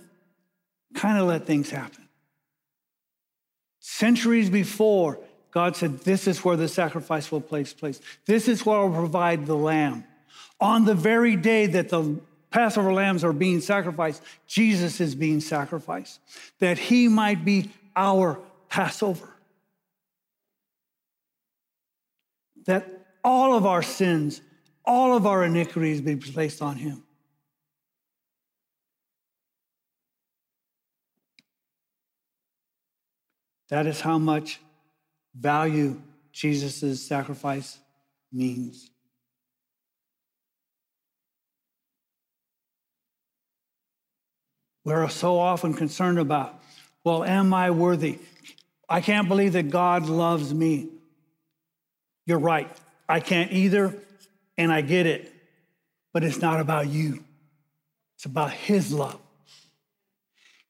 kind 0.94 1.16
of 1.16 1.28
let 1.28 1.46
things 1.46 1.70
happen. 1.70 2.08
Centuries 3.78 4.50
before, 4.50 5.20
God 5.52 5.76
said, 5.76 6.00
This 6.00 6.26
is 6.26 6.44
where 6.44 6.56
the 6.56 6.66
sacrifice 6.66 7.30
will 7.30 7.40
place 7.40 7.72
place. 7.72 8.00
This 8.26 8.48
is 8.48 8.66
where 8.66 8.78
I'll 8.78 8.90
provide 8.90 9.46
the 9.46 9.54
lamb. 9.54 10.02
On 10.60 10.84
the 10.84 10.94
very 10.96 11.36
day 11.36 11.66
that 11.66 11.88
the 11.88 12.18
Passover 12.50 12.92
lambs 12.92 13.22
are 13.22 13.32
being 13.32 13.60
sacrificed, 13.60 14.24
Jesus 14.48 15.00
is 15.00 15.14
being 15.14 15.38
sacrificed, 15.38 16.18
that 16.58 16.78
he 16.78 17.06
might 17.06 17.44
be 17.44 17.70
our 17.94 18.40
Passover. 18.68 19.28
That 22.66 22.88
all 23.22 23.56
of 23.56 23.66
our 23.66 23.84
sins, 23.84 24.40
all 24.84 25.16
of 25.16 25.28
our 25.28 25.44
iniquities 25.44 26.00
be 26.00 26.16
placed 26.16 26.60
on 26.60 26.74
him. 26.74 27.04
That 33.70 33.86
is 33.86 34.00
how 34.00 34.18
much 34.18 34.60
value 35.34 36.00
Jesus' 36.32 37.06
sacrifice 37.06 37.78
means. 38.32 38.90
We're 44.84 45.08
so 45.08 45.38
often 45.38 45.74
concerned 45.74 46.18
about, 46.18 46.60
well, 47.04 47.22
am 47.22 47.54
I 47.54 47.70
worthy? 47.70 48.18
I 48.88 49.00
can't 49.00 49.28
believe 49.28 49.52
that 49.52 49.70
God 49.70 50.06
loves 50.06 50.52
me. 50.52 50.88
You're 52.26 52.38
right. 52.38 52.68
I 53.08 53.20
can't 53.20 53.52
either, 53.52 53.94
and 54.56 54.72
I 54.72 54.80
get 54.80 55.06
it. 55.06 55.32
But 56.12 56.24
it's 56.24 56.40
not 56.40 56.58
about 56.58 56.88
you, 56.88 57.22
it's 58.16 58.24
about 58.24 58.52
His 58.52 58.92
love. 58.92 59.20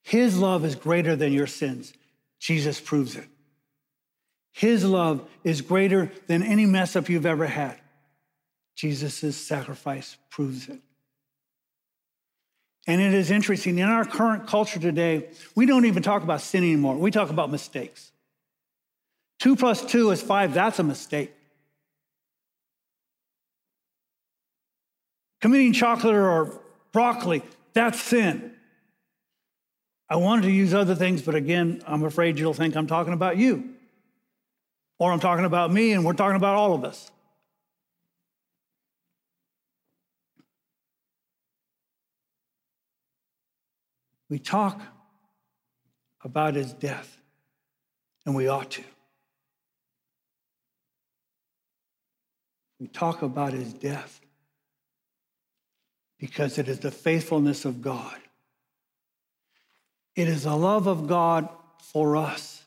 His 0.02 0.38
love 0.38 0.64
is 0.64 0.74
greater 0.74 1.16
than 1.16 1.32
your 1.32 1.46
sins. 1.46 1.92
Jesus 2.40 2.80
proves 2.80 3.14
it. 3.14 3.28
His 4.52 4.84
love 4.84 5.28
is 5.44 5.60
greater 5.60 6.10
than 6.26 6.42
any 6.42 6.66
mess 6.66 6.96
up 6.96 7.08
you've 7.08 7.26
ever 7.26 7.46
had. 7.46 7.78
Jesus' 8.74 9.36
sacrifice 9.36 10.16
proves 10.30 10.68
it. 10.68 10.80
And 12.86 13.00
it 13.00 13.12
is 13.12 13.30
interesting, 13.30 13.78
in 13.78 13.88
our 13.88 14.04
current 14.04 14.46
culture 14.46 14.80
today, 14.80 15.28
we 15.54 15.66
don't 15.66 15.84
even 15.84 16.02
talk 16.02 16.22
about 16.22 16.40
sin 16.40 16.64
anymore. 16.64 16.96
We 16.96 17.10
talk 17.10 17.30
about 17.30 17.50
mistakes. 17.50 18.10
Two 19.38 19.54
plus 19.54 19.84
two 19.84 20.10
is 20.10 20.22
five, 20.22 20.54
that's 20.54 20.78
a 20.78 20.82
mistake. 20.82 21.32
Committing 25.40 25.72
chocolate 25.72 26.14
or 26.14 26.60
broccoli, 26.92 27.42
that's 27.74 28.00
sin. 28.00 28.54
I 30.10 30.16
wanted 30.16 30.42
to 30.42 30.50
use 30.50 30.74
other 30.74 30.96
things, 30.96 31.22
but 31.22 31.36
again, 31.36 31.82
I'm 31.86 32.02
afraid 32.02 32.36
you'll 32.36 32.52
think 32.52 32.76
I'm 32.76 32.88
talking 32.88 33.12
about 33.12 33.36
you. 33.36 33.70
Or 34.98 35.12
I'm 35.12 35.20
talking 35.20 35.44
about 35.44 35.72
me, 35.72 35.92
and 35.92 36.04
we're 36.04 36.14
talking 36.14 36.36
about 36.36 36.56
all 36.56 36.74
of 36.74 36.84
us. 36.84 37.12
We 44.28 44.40
talk 44.40 44.80
about 46.22 46.54
his 46.54 46.72
death, 46.72 47.20
and 48.26 48.34
we 48.34 48.48
ought 48.48 48.72
to. 48.72 48.84
We 52.80 52.88
talk 52.88 53.22
about 53.22 53.52
his 53.52 53.72
death 53.72 54.20
because 56.18 56.58
it 56.58 56.68
is 56.68 56.80
the 56.80 56.90
faithfulness 56.90 57.64
of 57.64 57.80
God 57.80 58.18
it 60.16 60.28
is 60.28 60.44
the 60.44 60.56
love 60.56 60.86
of 60.86 61.06
God 61.06 61.48
for 61.92 62.16
us 62.16 62.62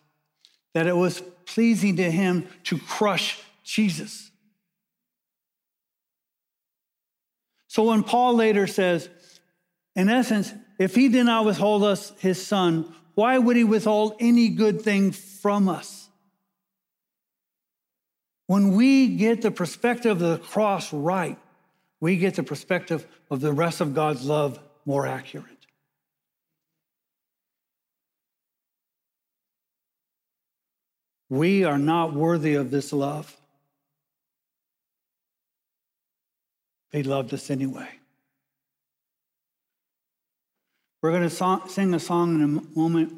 that 0.74 0.88
it 0.88 0.96
was 0.96 1.22
pleasing 1.46 1.98
to 1.98 2.10
him 2.10 2.48
to 2.64 2.78
crush 2.78 3.40
Jesus. 3.64 4.32
So 7.68 7.84
when 7.84 8.04
Paul 8.04 8.36
later 8.36 8.68
says, 8.68 9.10
in 9.96 10.10
essence, 10.10 10.54
if 10.80 10.96
he 10.96 11.10
did 11.10 11.26
not 11.26 11.46
withhold 11.46 11.84
us 11.84 12.12
his 12.20 12.46
son, 12.46 12.94
Why 13.16 13.38
would 13.38 13.56
he 13.56 13.64
withhold 13.64 14.16
any 14.20 14.50
good 14.50 14.82
thing 14.82 15.12
from 15.12 15.70
us? 15.70 16.10
When 18.48 18.76
we 18.76 19.16
get 19.16 19.42
the 19.42 19.52
perspective 19.52 20.14
of 20.14 20.20
the 20.20 20.38
cross 20.38 20.92
right, 20.92 21.38
we 22.00 22.18
get 22.18 22.36
the 22.36 22.44
perspective 22.44 23.08
of 23.30 23.40
the 23.40 23.54
rest 23.54 23.82
of 23.82 23.94
God's 23.94 24.26
love 24.26 24.60
more 24.86 25.08
accurate. 25.08 25.53
We 31.34 31.64
are 31.64 31.80
not 31.80 32.14
worthy 32.14 32.54
of 32.54 32.70
this 32.70 32.94
love. 32.94 33.36
He 36.92 37.02
loved 37.02 37.34
us 37.34 37.50
anyway. 37.50 37.90
We're 41.02 41.10
going 41.10 41.28
to 41.28 41.70
sing 41.70 41.96
a 41.96 42.00
song 42.00 42.36
in 42.36 42.44
a 42.44 42.80
moment, 42.80 43.14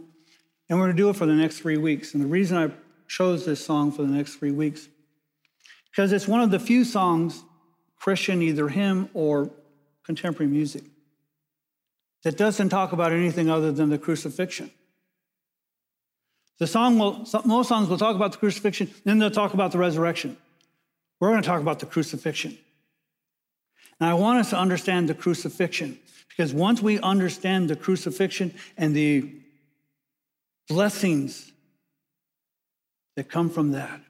and 0.69 0.79
we're 0.79 0.85
going 0.85 0.95
to 0.95 1.03
do 1.03 1.09
it 1.09 1.17
for 1.17 1.25
the 1.25 1.33
next 1.33 1.59
three 1.59 1.75
weeks. 1.75 2.13
And 2.13 2.23
the 2.23 2.27
reason 2.27 2.57
I 2.57 2.71
chose 3.09 3.45
this 3.45 3.63
song 3.65 3.91
for 3.91 4.03
the 4.03 4.13
next 4.13 4.35
three 4.35 4.51
weeks, 4.51 4.87
because 5.91 6.13
it's 6.13 6.25
one 6.25 6.39
of 6.39 6.51
the 6.51 6.59
few 6.59 6.85
songs, 6.85 7.43
Christian, 7.99 8.41
either 8.41 8.69
hymn 8.69 9.09
or 9.13 9.51
contemporary 10.05 10.49
music, 10.49 10.83
that 12.23 12.37
doesn't 12.37 12.69
talk 12.69 12.93
about 12.93 13.11
anything 13.11 13.49
other 13.49 13.73
than 13.73 13.89
the 13.89 13.97
crucifixion. 13.97 14.71
The 16.59 16.67
song 16.67 16.97
will, 16.97 17.27
most 17.43 17.67
songs 17.67 17.89
will 17.89 17.97
talk 17.97 18.15
about 18.15 18.31
the 18.31 18.37
crucifixion, 18.37 18.89
then 19.03 19.19
they'll 19.19 19.31
talk 19.31 19.53
about 19.53 19.71
the 19.71 19.77
resurrection. 19.77 20.37
We're 21.19 21.29
going 21.29 21.41
to 21.41 21.47
talk 21.47 21.61
about 21.61 21.79
the 21.79 21.85
crucifixion. 21.85 22.57
And 23.99 24.09
I 24.09 24.13
want 24.13 24.39
us 24.39 24.49
to 24.51 24.57
understand 24.57 25.09
the 25.09 25.13
crucifixion 25.13 25.99
because 26.29 26.53
once 26.53 26.81
we 26.81 26.99
understand 26.99 27.69
the 27.69 27.75
crucifixion 27.75 28.53
and 28.77 28.95
the 28.95 29.31
blessings 30.67 31.51
that 33.15 33.29
come 33.29 33.49
from 33.49 33.71
that, 33.71 34.01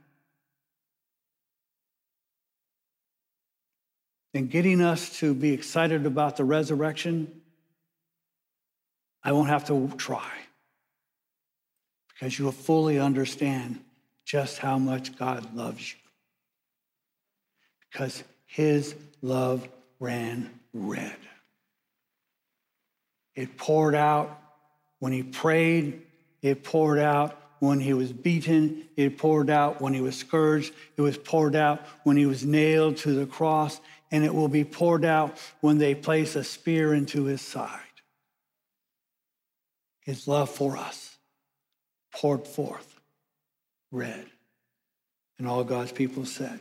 then 4.34 4.48
getting 4.48 4.82
us 4.82 5.20
to 5.20 5.34
be 5.34 5.54
excited 5.54 6.06
about 6.06 6.38
the 6.38 6.44
resurrection, 6.44 7.42
I 9.24 9.32
won't 9.32 9.50
have 9.50 9.66
to 9.68 9.92
try 9.98 10.45
because 12.16 12.40
you 12.40 12.46
will 12.46 12.52
fully 12.52 13.00
understand 13.00 13.80
just 14.24 14.58
how 14.58 14.80
much 14.80 15.18
God 15.18 15.54
loves 15.56 15.94
you. 15.94 16.00
Because 17.92 18.24
his 18.46 18.96
love 19.22 19.68
ran 20.00 20.50
red. 20.74 21.16
It 23.36 23.58
poured 23.58 23.96
out 23.96 24.42
when 25.00 25.12
he 25.12 25.24
prayed, 25.24 26.02
it 26.42 26.64
poured 26.64 27.00
out 27.00 27.40
when 27.60 27.80
he 27.80 27.94
was 27.94 28.14
beaten, 28.14 28.88
it 28.96 29.18
poured 29.18 29.50
out 29.50 29.82
when 29.82 29.94
he 29.94 30.02
was 30.02 30.16
scourged, 30.16 30.74
it 30.96 31.02
was 31.02 31.18
poured 31.18 31.56
out 31.56 31.82
when 32.04 32.16
he 32.16 32.26
was 32.26 32.46
nailed 32.46 32.98
to 32.98 33.14
the 33.14 33.26
cross, 33.26 33.80
and 34.12 34.24
it 34.24 34.34
will 34.34 34.48
be 34.48 34.64
poured 34.64 35.04
out 35.04 35.38
when 35.62 35.78
they 35.78 35.96
place 35.96 36.36
a 36.36 36.44
spear 36.44 36.94
into 36.94 37.26
his 37.26 37.42
side. 37.42 37.80
His 40.02 40.28
love 40.28 40.50
for 40.50 40.78
us 40.78 41.15
poured 42.16 42.48
forth, 42.48 43.00
red. 43.92 44.26
And 45.38 45.48
all 45.48 45.64
God's 45.66 45.92
people 45.92 46.26
said, 46.26 46.60